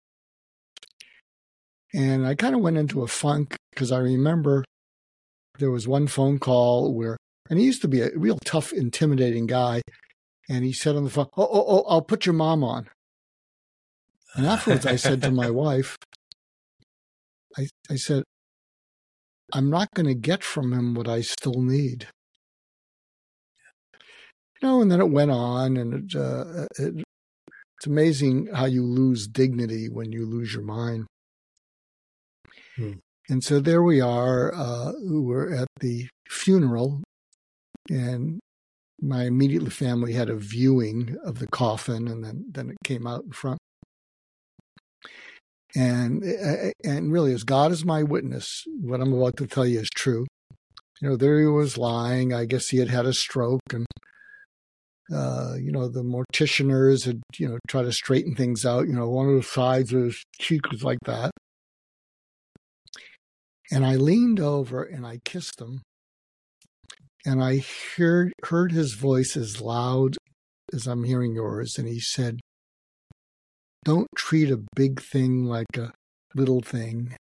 [1.93, 4.63] And I kind of went into a funk because I remember
[5.59, 7.17] there was one phone call where,
[7.49, 9.81] and he used to be a real tough, intimidating guy.
[10.49, 12.89] And he said on the phone, Oh, oh, oh I'll put your mom on.
[14.35, 15.97] And afterwards, I said to my wife,
[17.57, 18.23] I, I said,
[19.53, 22.07] I'm not going to get from him what I still need
[24.61, 27.03] you know, and then it went on, and it, uh, it,
[27.77, 31.05] it's amazing how you lose dignity when you lose your mind.
[32.75, 32.93] Hmm.
[33.29, 34.53] And so there we are.
[34.53, 37.03] Uh, we're at the funeral,
[37.89, 38.39] and
[39.01, 43.25] my immediate family had a viewing of the coffin, and then then it came out
[43.25, 43.59] in front.
[45.75, 46.23] And
[46.83, 50.25] and really, as God is my witness, what I'm about to tell you is true.
[51.01, 52.33] You know, there he was lying.
[52.33, 53.85] I guess he had had a stroke, and
[55.13, 58.87] uh, you know, the morticianers had, you know, try to straighten things out.
[58.87, 61.31] You know, one of the sides of his cheek was like that.
[63.71, 65.81] And I leaned over and I kissed him.
[67.25, 67.63] And I
[67.97, 70.15] heard heard his voice as loud
[70.73, 71.77] as I'm hearing yours.
[71.77, 72.39] And he said,
[73.83, 75.91] Don't treat a big thing like a
[76.35, 77.15] little thing.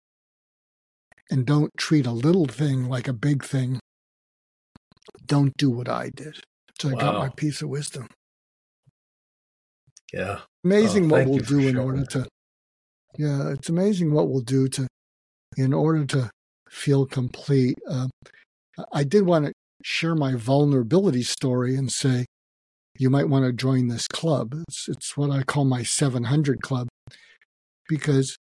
[1.30, 3.80] And don't treat a little thing like a big thing.
[5.24, 6.40] Don't do what I did.
[6.80, 7.00] So I wow.
[7.00, 8.08] got my piece of wisdom.
[10.12, 10.40] Yeah.
[10.64, 12.26] Amazing oh, what we'll do in order to
[13.18, 14.86] Yeah, it's amazing what we'll do to
[15.56, 16.30] in order to
[16.68, 17.76] feel complete.
[17.88, 18.08] Uh,
[18.92, 22.26] I did want to share my vulnerability story and say
[22.98, 24.54] you might want to join this club.
[24.68, 26.88] It's it's what I call my 700 club
[27.88, 28.36] because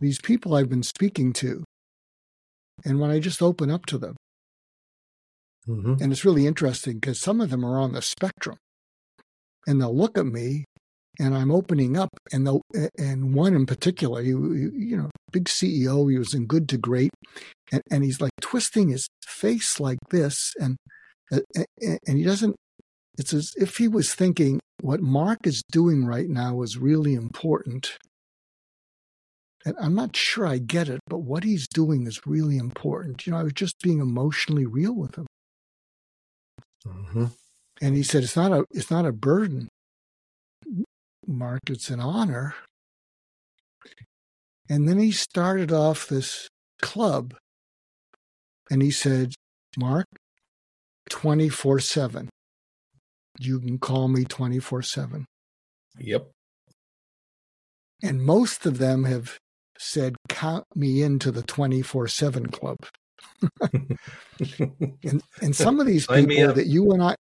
[0.00, 1.64] these people I've been speaking to
[2.84, 4.16] and when I just open up to them
[5.68, 5.94] Mm-hmm.
[6.00, 8.58] And it's really interesting because some of them are on the spectrum
[9.66, 10.64] and they'll look at me
[11.18, 12.62] and I'm opening up and they'll,
[12.98, 17.10] and one in particular, he, you know, big CEO, he was in good to great.
[17.72, 20.52] And, and he's like twisting his face like this.
[20.60, 20.76] And,
[21.30, 22.54] and he doesn't,
[23.18, 27.96] it's as if he was thinking what Mark is doing right now is really important.
[29.64, 33.26] And I'm not sure I get it, but what he's doing is really important.
[33.26, 35.26] You know, I was just being emotionally real with him.
[36.86, 37.26] Mm-hmm.
[37.80, 39.68] And he said, "It's not a it's not a burden,
[41.26, 41.60] Mark.
[41.68, 42.54] It's an honor."
[44.68, 46.48] And then he started off this
[46.80, 47.34] club,
[48.70, 49.34] and he said,
[49.76, 50.06] "Mark,
[51.10, 52.30] twenty four seven.
[53.38, 55.26] you can call me 24 7.
[55.98, 56.30] Yep.
[58.02, 59.38] And most of them have
[59.78, 62.76] said, count me into the 24 7 club.
[65.02, 67.16] And, and some of these people that you and I,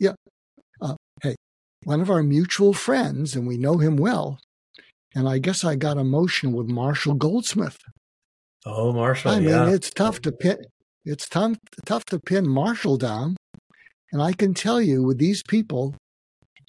[0.00, 0.14] yeah,
[0.80, 1.36] uh, hey,
[1.84, 4.38] one of our mutual friends, and we know him well,
[5.14, 7.78] and I guess I got emotional with Marshall Goldsmith.
[8.64, 9.32] Oh, Marshall!
[9.32, 9.70] I mean, yeah.
[9.70, 10.58] it's tough to pin.
[11.04, 13.36] It's tough tough to pin Marshall down,
[14.12, 15.94] and I can tell you with these people,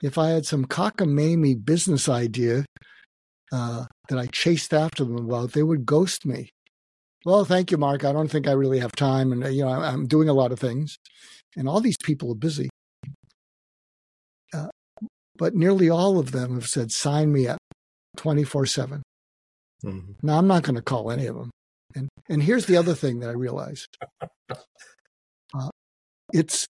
[0.04, 2.66] if I had some cockamamie business idea
[3.52, 6.50] uh, that I chased after them about, they would ghost me.
[7.26, 8.06] Well, thank you, Mark.
[8.06, 10.60] I don't think I really have time, and you know, I'm doing a lot of
[10.60, 10.98] things,
[11.56, 12.70] and all these people are busy.
[14.54, 14.68] Uh,
[15.38, 17.60] but nearly all of them have said, "Sign me up,
[18.16, 19.02] twenty four 7
[19.84, 20.12] mm-hmm.
[20.22, 21.52] Now, I'm not going to call any of them.
[21.96, 23.98] And and here's the other thing that I realized:
[24.52, 25.70] uh,
[26.32, 26.66] it's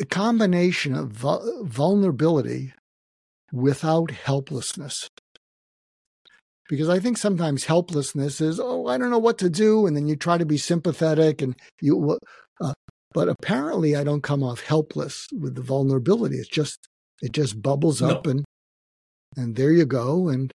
[0.00, 2.72] a combination of vulnerability
[3.52, 5.08] without helplessness.
[6.72, 10.06] Because I think sometimes helplessness is, oh, I don't know what to do, and then
[10.06, 12.18] you try to be sympathetic, and you.
[12.62, 12.72] Uh,
[13.12, 16.36] but apparently, I don't come off helpless with the vulnerability.
[16.36, 16.78] It's just
[17.20, 18.08] it just bubbles no.
[18.08, 18.42] up, and
[19.36, 20.50] and there you go, and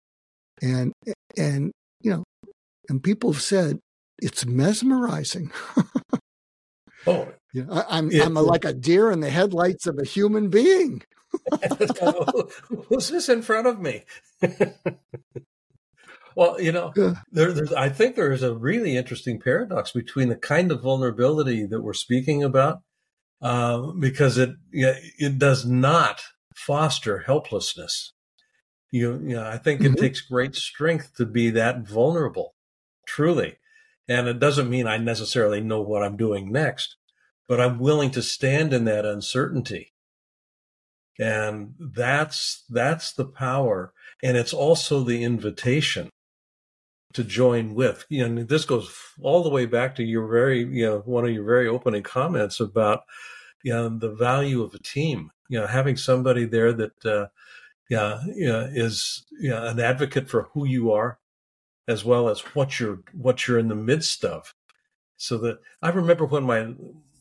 [0.63, 0.93] and
[1.37, 2.23] and you know
[2.89, 3.81] and people have said
[4.23, 5.51] it's mesmerizing.
[7.09, 10.07] oh, yeah, I, am I'm, I'm a, like a deer in the headlights of a
[10.07, 11.03] human being.
[12.89, 14.05] Who's this in front of me?
[16.37, 16.93] well, you know,
[17.31, 21.67] there, there's, I think there is a really interesting paradox between the kind of vulnerability
[21.67, 22.81] that we're speaking about,
[23.43, 26.23] uh, because it it does not
[26.55, 28.13] foster helplessness.
[28.91, 29.95] You, you know, I think mm-hmm.
[29.95, 32.55] it takes great strength to be that vulnerable
[33.07, 33.57] truly.
[34.09, 36.97] And it doesn't mean I necessarily know what I'm doing next,
[37.49, 39.93] but I'm willing to stand in that uncertainty.
[41.19, 43.93] And that's, that's the power.
[44.23, 46.11] And it's also the invitation
[47.15, 48.05] to join with.
[48.09, 51.33] You know, this goes all the way back to your very, you know, one of
[51.33, 53.03] your very opening comments about,
[53.63, 55.31] you know, the value of a team.
[55.49, 57.27] You know, having somebody there that, uh,
[57.91, 61.19] yeah, yeah, is yeah, an advocate for who you are,
[61.87, 64.55] as well as what you're what you're in the midst of.
[65.17, 66.75] So that I remember when my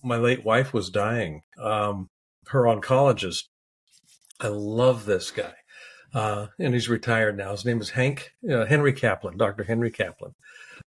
[0.03, 2.09] my late wife was dying, um,
[2.47, 3.43] her oncologist.
[4.39, 5.53] I love this guy,
[6.13, 7.51] uh, and he's retired now.
[7.51, 9.63] His name is Hank uh, Henry Kaplan, Dr.
[9.63, 10.33] Henry Kaplan,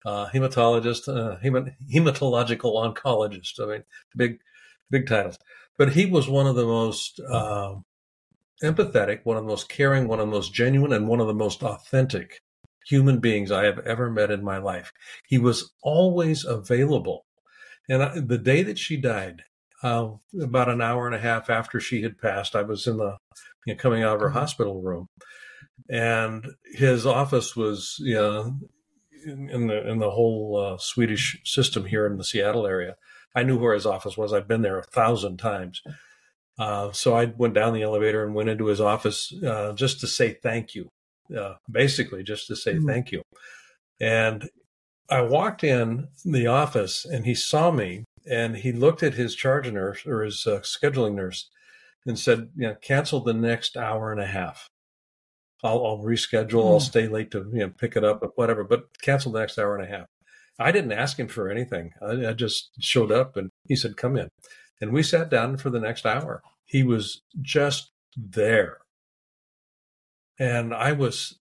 [0.05, 3.61] uh, hematologist, uh, hemat- hematological oncologist.
[3.61, 3.85] I mean,
[4.17, 4.41] big
[4.91, 5.39] big titles.
[5.79, 7.77] But he was one of the most uh,
[8.63, 11.35] empathetic, one of the most caring, one of the most genuine, and one of the
[11.35, 12.43] most authentic
[12.87, 14.93] human beings I have ever met in my life.
[15.27, 17.27] He was always available.
[17.89, 19.43] And I, the day that she died,
[19.83, 23.17] uh, about an hour and a half after she had passed, I was in the
[23.67, 24.39] you know, coming out of her mm-hmm.
[24.39, 25.07] hospital room,
[25.89, 28.57] and his office was you know,
[29.25, 32.97] in, in the in the whole uh, Swedish system here in the Seattle area.
[33.35, 34.33] I knew where his office was.
[34.33, 35.83] I'd been there a thousand times.
[36.59, 40.07] Uh, so I went down the elevator and went into his office uh, just to
[40.07, 40.89] say thank you
[41.37, 42.89] uh, basically just to say mm-hmm.
[42.89, 43.23] thank you.
[44.01, 44.49] And
[45.09, 49.71] I walked in the office and he saw me and he looked at his charge
[49.71, 51.51] nurse or his uh, scheduling nurse
[52.07, 54.69] and said, you know, cancel the next hour and a half.
[55.63, 56.63] I'll, I'll reschedule.
[56.63, 56.67] Mm.
[56.67, 56.85] I'll hmm.
[56.85, 58.65] stay late to you know pick it up, whatever.
[58.65, 60.07] But cancel the next hour and a half.
[60.59, 61.93] I didn't ask him for anything.
[62.01, 64.29] I, I just showed up and he said, "Come in,"
[64.81, 66.43] and we sat down for the next hour.
[66.65, 68.79] He was just there
[70.41, 71.39] and I was,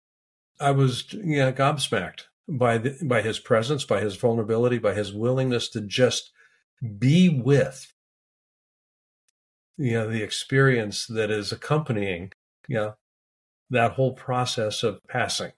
[0.60, 5.14] I was, you know, gobsmacked by the, by his presence, by his vulnerability, by his
[5.14, 6.32] willingness to just
[6.98, 7.94] be with,
[9.78, 12.32] you know, the experience that is accompanying,
[12.68, 12.96] you know,
[13.70, 15.52] that whole process of passing.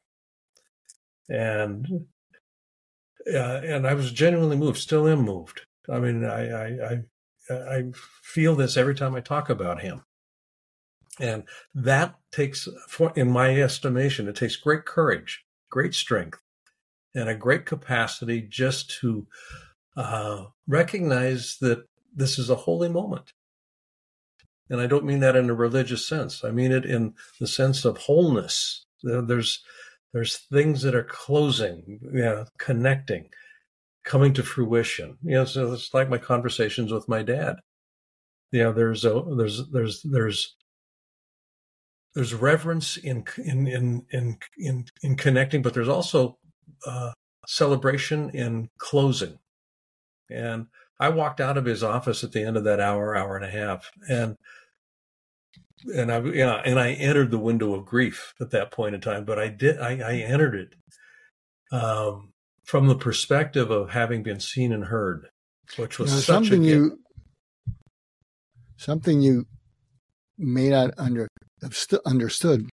[1.30, 2.05] And,
[3.32, 5.61] uh, and I was genuinely moved, still am moved.
[5.89, 7.01] I mean, I, I,
[7.49, 7.84] I, I
[8.22, 10.03] feel this every time I talk about him.
[11.19, 11.43] And
[11.76, 12.67] that takes,
[13.15, 16.39] in my estimation, it takes great courage, great strength,
[17.13, 19.28] and a great capacity just to
[19.96, 23.34] uh, recognize that this is a holy moment.
[24.70, 26.44] And I don't mean that in a religious sense.
[26.44, 28.86] I mean it in the sense of wholeness.
[29.04, 29.64] There's
[30.14, 33.30] there's things that are closing, you know, connecting,
[34.04, 35.18] coming to fruition.
[35.24, 37.58] You know, so it's like my conversations with my dad.
[38.52, 40.56] You know, there's a there's there's there's
[42.14, 46.38] there's reverence in in in in in, in connecting, but there's also
[46.86, 47.12] uh,
[47.48, 49.38] celebration in closing.
[50.32, 50.67] And
[50.99, 53.49] I walked out of his office at the end of that hour, hour and a
[53.49, 54.36] half, and
[55.95, 59.25] and I yeah, and I entered the window of grief at that point in time.
[59.25, 60.75] But I did I, I entered it
[61.75, 65.27] um, from the perspective of having been seen and heard,
[65.77, 66.99] which was something you
[68.77, 69.45] something you
[70.38, 71.27] may not under
[71.61, 72.69] have st- understood.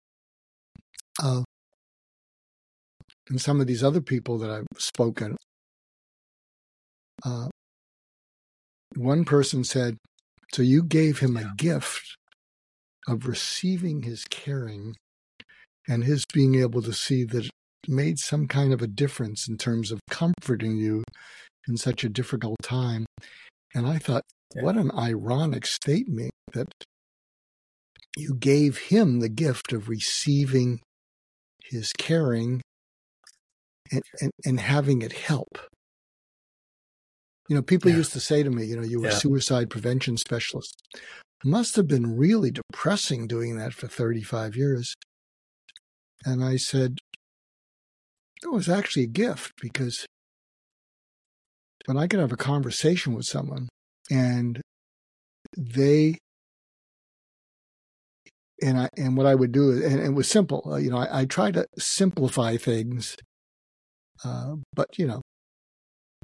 [1.21, 1.43] Uh,
[3.29, 5.37] and some of these other people that I've spoken,
[7.26, 7.47] uh,
[8.95, 9.97] one person said,
[10.53, 12.17] "So you gave him a gift
[13.07, 14.95] of receiving his caring
[15.88, 17.51] and his being able to see that it
[17.88, 21.03] made some kind of a difference in terms of comforting you
[21.67, 23.05] in such a difficult time.
[23.76, 24.24] And I thought,
[24.55, 24.63] yeah.
[24.63, 26.67] what an ironic statement that
[28.15, 30.80] you gave him the gift of receiving
[31.63, 32.61] his caring
[33.91, 35.57] and, and, and having it help.
[37.49, 37.97] You know, people yeah.
[37.97, 39.13] used to say to me, you know, you were yeah.
[39.13, 40.81] a suicide prevention specialist
[41.43, 44.95] must have been really depressing doing that for 35 years.
[46.25, 46.99] And I said,
[48.41, 50.05] it was actually a gift because
[51.85, 53.67] when I could have a conversation with someone
[54.09, 54.61] and
[55.57, 56.17] they
[58.61, 60.63] and I and what I would do and it was simple.
[60.65, 63.17] Uh, you know, I, I try to simplify things,
[64.23, 65.21] uh, but you know,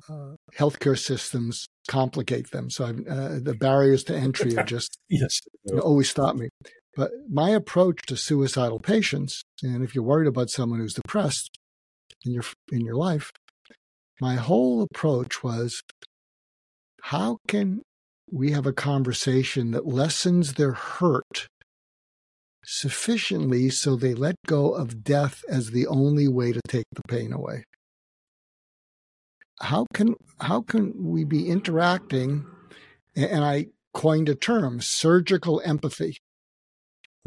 [0.10, 2.70] uh, healthcare systems complicate them.
[2.70, 5.40] So uh, the barriers to entry are just yes.
[5.66, 6.50] You know, always stop me.
[6.96, 11.58] But my approach to suicidal patients, and if you're worried about someone who's depressed
[12.26, 13.32] in your in your life,
[14.20, 15.82] my whole approach was,
[17.04, 17.82] how can
[18.32, 21.48] we have a conversation that lessens their hurt
[22.64, 27.32] sufficiently so they let go of death as the only way to take the pain
[27.32, 27.64] away?
[29.62, 32.46] How can how can we be interacting?
[33.16, 36.18] And I coined a term, surgical empathy,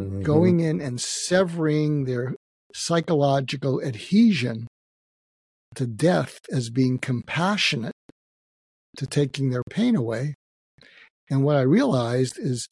[0.00, 0.22] mm-hmm.
[0.22, 2.34] going in and severing their
[2.74, 4.66] psychological adhesion
[5.74, 7.92] to death as being compassionate
[8.96, 10.34] to taking their pain away.
[11.30, 12.66] And what I realized is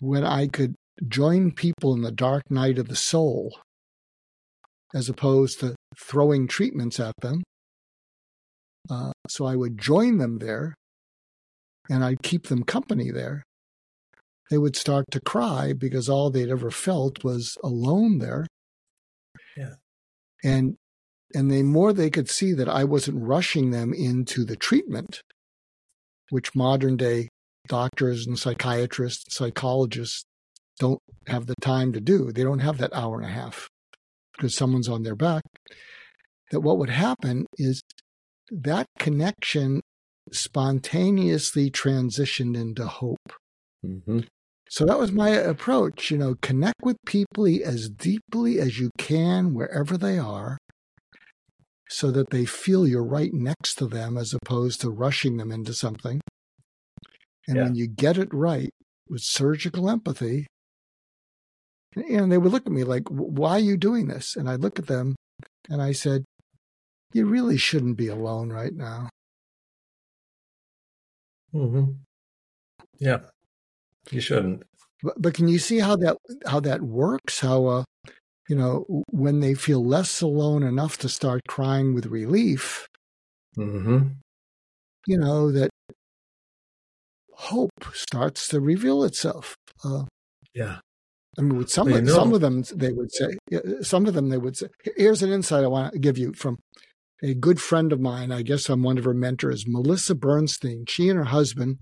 [0.00, 0.74] when I could
[1.06, 3.58] join people in the dark night of the soul,
[4.94, 7.42] as opposed to throwing treatments at them,
[8.90, 10.74] uh, so I would join them there
[11.90, 13.42] and I'd keep them company there.
[14.50, 18.46] They would start to cry because all they'd ever felt was alone there.
[19.56, 19.74] Yeah.
[20.42, 20.76] And
[21.34, 25.20] and the more they could see that I wasn't rushing them into the treatment,
[26.30, 27.28] which modern day
[27.68, 30.24] doctors and psychiatrists, psychologists
[30.78, 32.32] don't have the time to do.
[32.32, 33.68] They don't have that hour and a half
[34.36, 35.42] because someone's on their back.
[36.50, 37.82] That what would happen is
[38.50, 39.80] that connection
[40.32, 43.32] spontaneously transitioned into hope.
[43.84, 44.20] Mm-hmm.
[44.70, 46.10] So that was my approach.
[46.10, 50.58] You know, connect with people as deeply as you can wherever they are
[51.88, 55.72] so that they feel you're right next to them as opposed to rushing them into
[55.72, 56.20] something.
[57.46, 57.62] And yeah.
[57.64, 58.70] when you get it right
[59.08, 60.46] with surgical empathy,
[61.96, 64.36] and they would look at me like, why are you doing this?
[64.36, 65.16] And I look at them
[65.70, 66.24] and I said,
[67.12, 69.08] you really shouldn't be alone right now.
[71.54, 71.92] Mm-hmm.
[72.98, 73.18] Yeah,
[74.10, 74.64] you shouldn't.
[75.02, 77.40] But, but can you see how that how that works?
[77.40, 77.84] How uh,
[78.48, 82.86] you know when they feel less alone enough to start crying with relief.
[83.56, 84.08] Mm-hmm.
[85.06, 85.70] You know that
[87.32, 89.56] hope starts to reveal itself.
[89.84, 90.04] Uh,
[90.54, 90.78] yeah.
[91.38, 93.38] I mean, with some of, some of them, they would say.
[93.80, 94.66] Some of them, they would say.
[94.96, 96.58] Here's an insight I want to give you from
[97.22, 100.84] a good friend of mine, I guess I'm one of her mentors, Melissa Bernstein.
[100.86, 101.78] She and her husband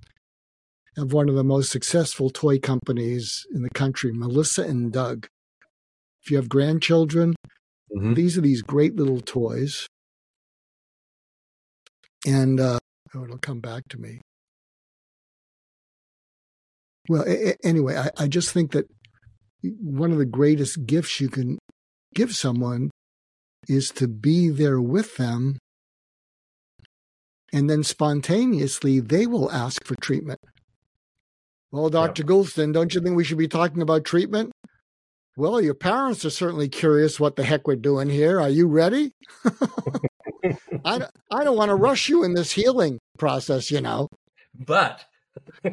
[0.97, 5.29] have one of the most successful toy companies in the country, Melissa and Doug.
[6.23, 7.35] If you have grandchildren,
[7.95, 8.15] mm-hmm.
[8.15, 9.87] these are these great little toys.
[12.27, 12.79] And uh,
[13.15, 14.21] oh, it'll come back to me.
[17.09, 18.87] Well, a- anyway, I, I just think that
[19.63, 21.59] one of the greatest gifts you can
[22.15, 22.91] give someone
[23.69, 25.59] is to be there with them.
[27.53, 30.41] And then spontaneously, they will ask for treatment.
[31.71, 32.23] Well, Dr.
[32.23, 34.53] Goulston, don't you think we should be talking about treatment?
[35.37, 38.41] Well, your parents are certainly curious what the heck we're doing here.
[38.41, 39.13] Are you ready?
[40.85, 44.09] I, I don't want to rush you in this healing process, you know.
[44.55, 45.05] But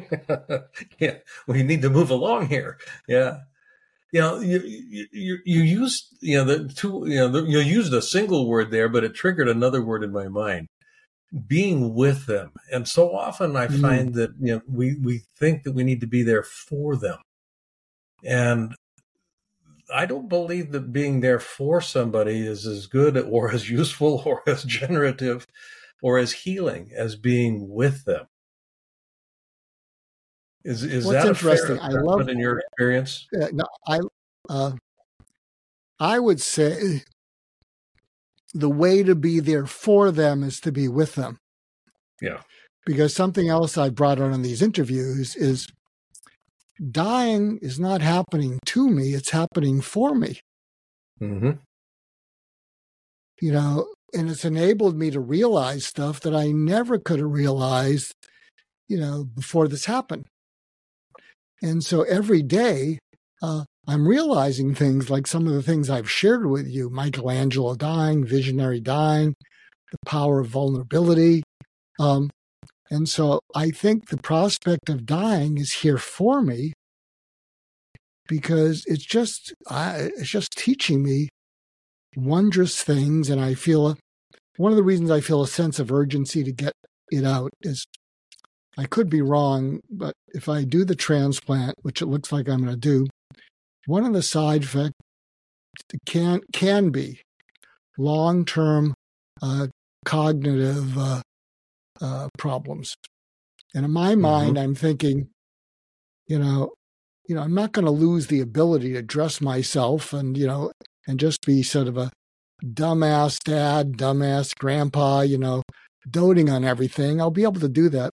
[0.98, 2.78] yeah, we need to move along here.
[3.08, 3.40] Yeah
[4.14, 4.60] you know, you,
[5.10, 8.70] you, you used, you know, the two, you know, the, you used a single word
[8.70, 10.68] there, but it triggered another word in my mind.
[11.46, 12.52] being with them.
[12.72, 13.80] And so often I mm.
[13.80, 17.18] find that you know we we think that we need to be there for them.
[18.24, 18.74] And
[19.92, 24.42] I don't believe that being there for somebody is as good or as useful or
[24.46, 25.46] as generative
[26.02, 28.26] or as healing as being with them.
[30.64, 31.78] Is is What's that interesting?
[31.78, 33.26] I love in your experience.
[33.38, 34.00] Uh, no, I
[34.48, 34.72] uh,
[36.00, 37.02] I would say
[38.54, 41.38] the way to be there for them is to be with them.
[42.22, 42.40] Yeah.
[42.86, 45.66] Because something else I brought out in these interviews is
[46.90, 50.40] dying is not happening to me, it's happening for me.
[51.20, 51.52] Mm-hmm.
[53.40, 58.14] You know, and it's enabled me to realize stuff that I never could have realized,
[58.88, 60.26] you know, before this happened.
[61.64, 62.98] And so every day,
[63.42, 68.22] uh, I'm realizing things like some of the things I've shared with you Michelangelo dying,
[68.22, 69.34] visionary dying,
[69.90, 71.42] the power of vulnerability.
[71.98, 72.28] Um,
[72.90, 76.74] and so I think the prospect of dying is here for me
[78.28, 81.30] because it's just I, it's just teaching me
[82.14, 83.96] wondrous things and I feel a,
[84.58, 86.74] one of the reasons I feel a sense of urgency to get
[87.10, 87.86] it out is
[88.76, 92.64] I could be wrong, but if I do the transplant, which it looks like I'm
[92.64, 93.06] going to do,
[93.86, 94.94] one of the side effects
[96.06, 97.20] can can be
[97.98, 98.94] long term
[99.42, 99.68] uh,
[100.04, 101.22] cognitive uh,
[102.00, 102.94] uh, problems.
[103.74, 104.20] And in my mm-hmm.
[104.22, 105.28] mind, I'm thinking,
[106.26, 106.72] you know,
[107.28, 110.72] you know, I'm not going to lose the ability to dress myself and you know,
[111.06, 112.10] and just be sort of a
[112.64, 115.62] dumbass dad, dumbass grandpa, you know,
[116.08, 117.20] doting on everything.
[117.20, 118.10] I'll be able to do that.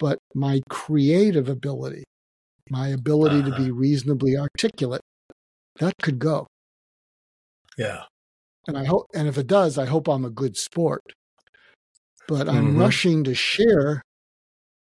[0.00, 2.04] But my creative ability,
[2.70, 3.56] my ability uh-huh.
[3.56, 5.02] to be reasonably articulate,
[5.78, 6.46] that could go.
[7.76, 8.04] Yeah.
[8.66, 11.02] And I hope, and if it does, I hope I'm a good sport.
[12.26, 12.80] But I'm mm-hmm.
[12.80, 14.02] rushing to share,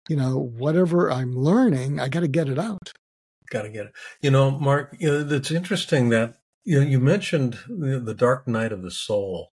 [0.09, 2.93] you know, whatever I'm learning, I got to get it out.
[3.51, 3.93] Got to get it.
[4.23, 8.49] You know, Mark, you know, it's interesting that you know, you mentioned the, the dark
[8.49, 9.53] night of the soul.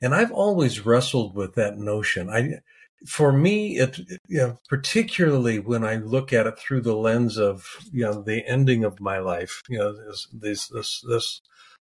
[0.00, 2.30] And I've always wrestled with that notion.
[2.30, 2.60] I,
[3.04, 7.66] for me, it, you know, particularly when I look at it through the lens of,
[7.92, 11.40] you know, the ending of my life, you know, this, this, this, this,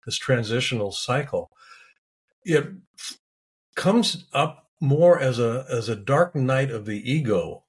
[0.06, 1.50] this transitional cycle,
[2.44, 2.66] it
[3.76, 7.64] comes up more as a, as a dark night of the ego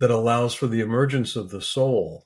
[0.00, 2.25] that allows for the emergence of the soul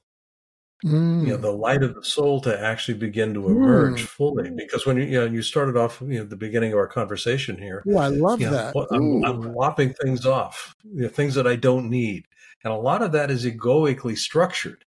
[0.85, 1.27] Mm.
[1.27, 4.07] you know the light of the soul to actually begin to emerge mm.
[4.07, 4.49] fully.
[4.49, 7.59] Because when you, you know you started off you know the beginning of our conversation
[7.59, 8.75] here oh i love that.
[8.75, 12.25] know, I'm, I'm, lopping things off you know, things that i don't need.
[12.65, 14.85] And a lot of that is egoically structured.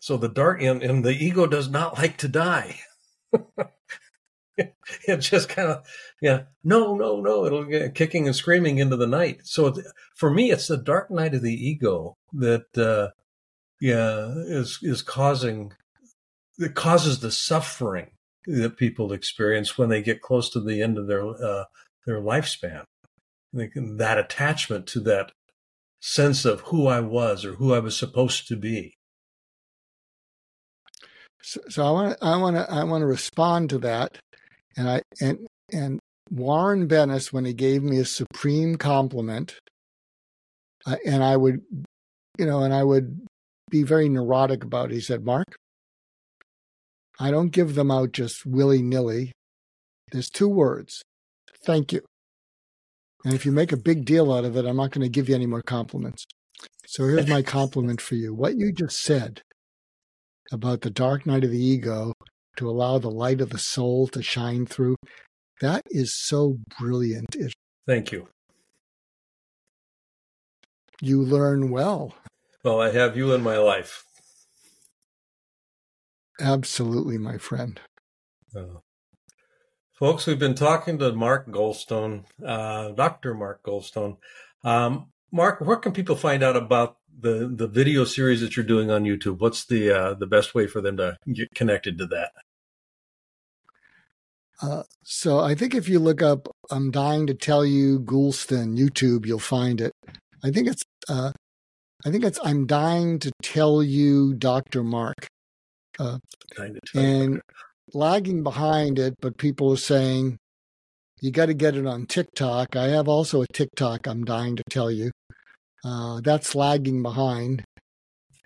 [0.00, 2.80] So the dark and, and the ego does not like to die.
[5.06, 5.86] It just kind of
[6.20, 9.40] yeah no no no it'll get kicking and screaming into the night.
[9.44, 9.72] So
[10.16, 13.14] for me it's the dark night of the ego that uh
[13.80, 15.72] yeah, is is causing
[16.58, 18.10] it causes the suffering
[18.46, 21.64] that people experience when they get close to the end of their uh,
[22.06, 22.84] their lifespan.
[23.52, 25.32] That attachment to that
[26.00, 28.94] sense of who I was or who I was supposed to be.
[31.42, 34.18] So, so I want I want to I want to respond to that,
[34.76, 36.00] and I and and
[36.30, 39.58] Warren Bennis when he gave me a supreme compliment,
[41.06, 41.62] and I would,
[42.38, 43.26] you know, and I would
[43.70, 44.94] be very neurotic about it.
[44.94, 45.56] He said, Mark,
[47.20, 49.32] I don't give them out just willy nilly.
[50.12, 51.02] There's two words
[51.64, 52.02] thank you.
[53.24, 55.28] And if you make a big deal out of it, I'm not going to give
[55.28, 56.24] you any more compliments.
[56.86, 58.32] So here's my compliment for you.
[58.32, 59.42] What you just said
[60.50, 62.12] about the dark night of the ego
[62.56, 64.96] to allow the light of the soul to shine through,
[65.60, 67.36] that is so brilliant.
[67.36, 67.52] It,
[67.86, 68.28] Thank you.
[71.00, 72.14] You learn well.
[72.64, 74.04] Well, I have you in my life.
[76.40, 77.80] Absolutely, my friend.
[78.54, 78.80] Uh,
[79.92, 83.34] folks, we've been talking to Mark Goulston, uh, Dr.
[83.34, 84.16] Mark Goulston.
[84.64, 88.90] Um, Mark, where can people find out about the, the video series that you're doing
[88.90, 89.38] on YouTube?
[89.38, 92.32] What's the uh, the best way for them to get connected to that?
[94.60, 99.26] Uh, so I think if you look up "I'm dying to tell you" Goulston YouTube,
[99.26, 99.92] you'll find it.
[100.42, 101.32] I think it's uh,
[102.06, 104.82] I think it's I'm dying to tell you, Dr.
[104.82, 105.26] Mark.
[105.98, 106.18] Uh,
[106.94, 107.40] and
[107.92, 110.38] lagging behind it, but people are saying
[111.20, 112.76] you got to get it on TikTok.
[112.76, 115.10] I have also a TikTok, I'm dying to tell you.
[115.84, 117.64] Uh, that's lagging behind.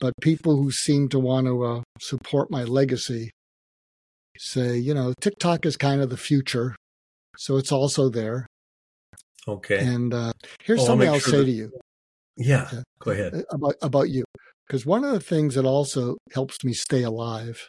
[0.00, 3.30] But people who seem to want to uh, support my legacy
[4.38, 6.74] say, you know, TikTok is kind of the future.
[7.36, 8.46] So it's also there.
[9.46, 9.78] Okay.
[9.78, 10.32] And uh,
[10.62, 11.72] here's oh, something I'll, I'll sure say that, to you.
[12.36, 12.70] Yeah,
[13.00, 13.34] go ahead.
[13.34, 14.24] Uh, about about you,
[14.66, 17.68] because one of the things that also helps me stay alive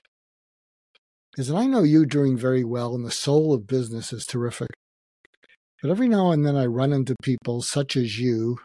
[1.38, 4.70] is that I know you doing very well, and the soul of business is terrific.
[5.82, 8.58] But every now and then I run into people such as you,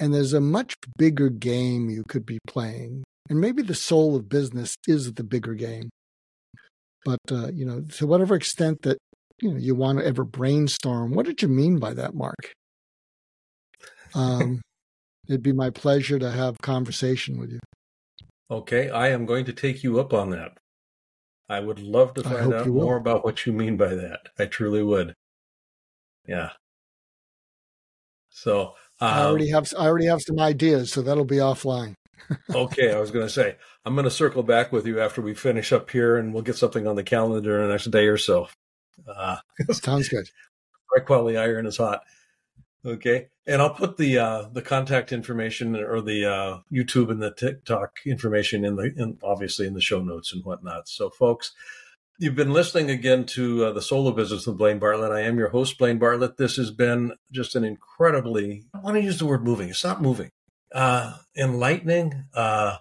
[0.00, 3.04] and there's a much bigger game you could be playing.
[3.30, 5.90] And maybe the soul of business is the bigger game.
[7.04, 8.98] But, uh, you know, to whatever extent that,
[9.40, 12.52] you know, you want to ever brainstorm, what did you mean by that, Mark?
[14.14, 14.60] Um,
[15.28, 17.60] it'd be my pleasure to have conversation with you.
[18.50, 20.56] Okay, I am going to take you up on that.
[21.48, 24.28] I would love to find out more about what you mean by that.
[24.38, 25.14] I truly would.
[26.26, 26.50] Yeah.
[28.28, 31.94] So um, I already have I already have some ideas, so that'll be offline.
[32.54, 35.34] okay, I was going to say I'm going to circle back with you after we
[35.34, 38.18] finish up here, and we'll get something on the calendar in the next day or
[38.18, 38.48] so.
[39.06, 39.38] Uh,
[39.70, 40.28] Sounds good.
[40.94, 42.02] High quality iron is hot.
[42.84, 47.32] Okay, and I'll put the uh, the contact information or the uh, YouTube and the
[47.32, 50.88] TikTok information in the in, obviously in the show notes and whatnot.
[50.88, 51.52] So, folks,
[52.20, 55.12] You've been listening again to uh, the Soul of Business with Blaine Bartlett.
[55.12, 56.36] I am your host, Blaine Bartlett.
[56.36, 59.68] This has been just an incredibly, I want to use the word moving.
[59.68, 60.32] It's not moving.
[60.74, 62.78] Uh, enlightening, uh,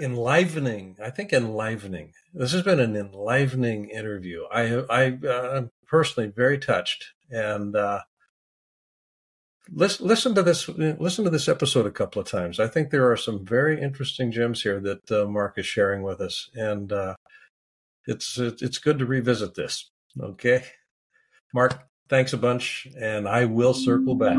[0.00, 0.96] enlivening.
[1.04, 2.12] I think enlivening.
[2.32, 4.44] This has been an enlivening interview.
[4.50, 7.76] I, I, uh, personally very touched and,
[9.70, 12.60] listen, listen to this, listen to this episode a couple of times.
[12.60, 16.20] I think there are some very interesting gems here that uh, Mark is sharing with
[16.20, 16.50] us.
[16.54, 17.14] And, uh,
[18.06, 19.90] it's it's good to revisit this.
[20.20, 20.64] Okay,
[21.52, 24.38] Mark, thanks a bunch, and I will circle back.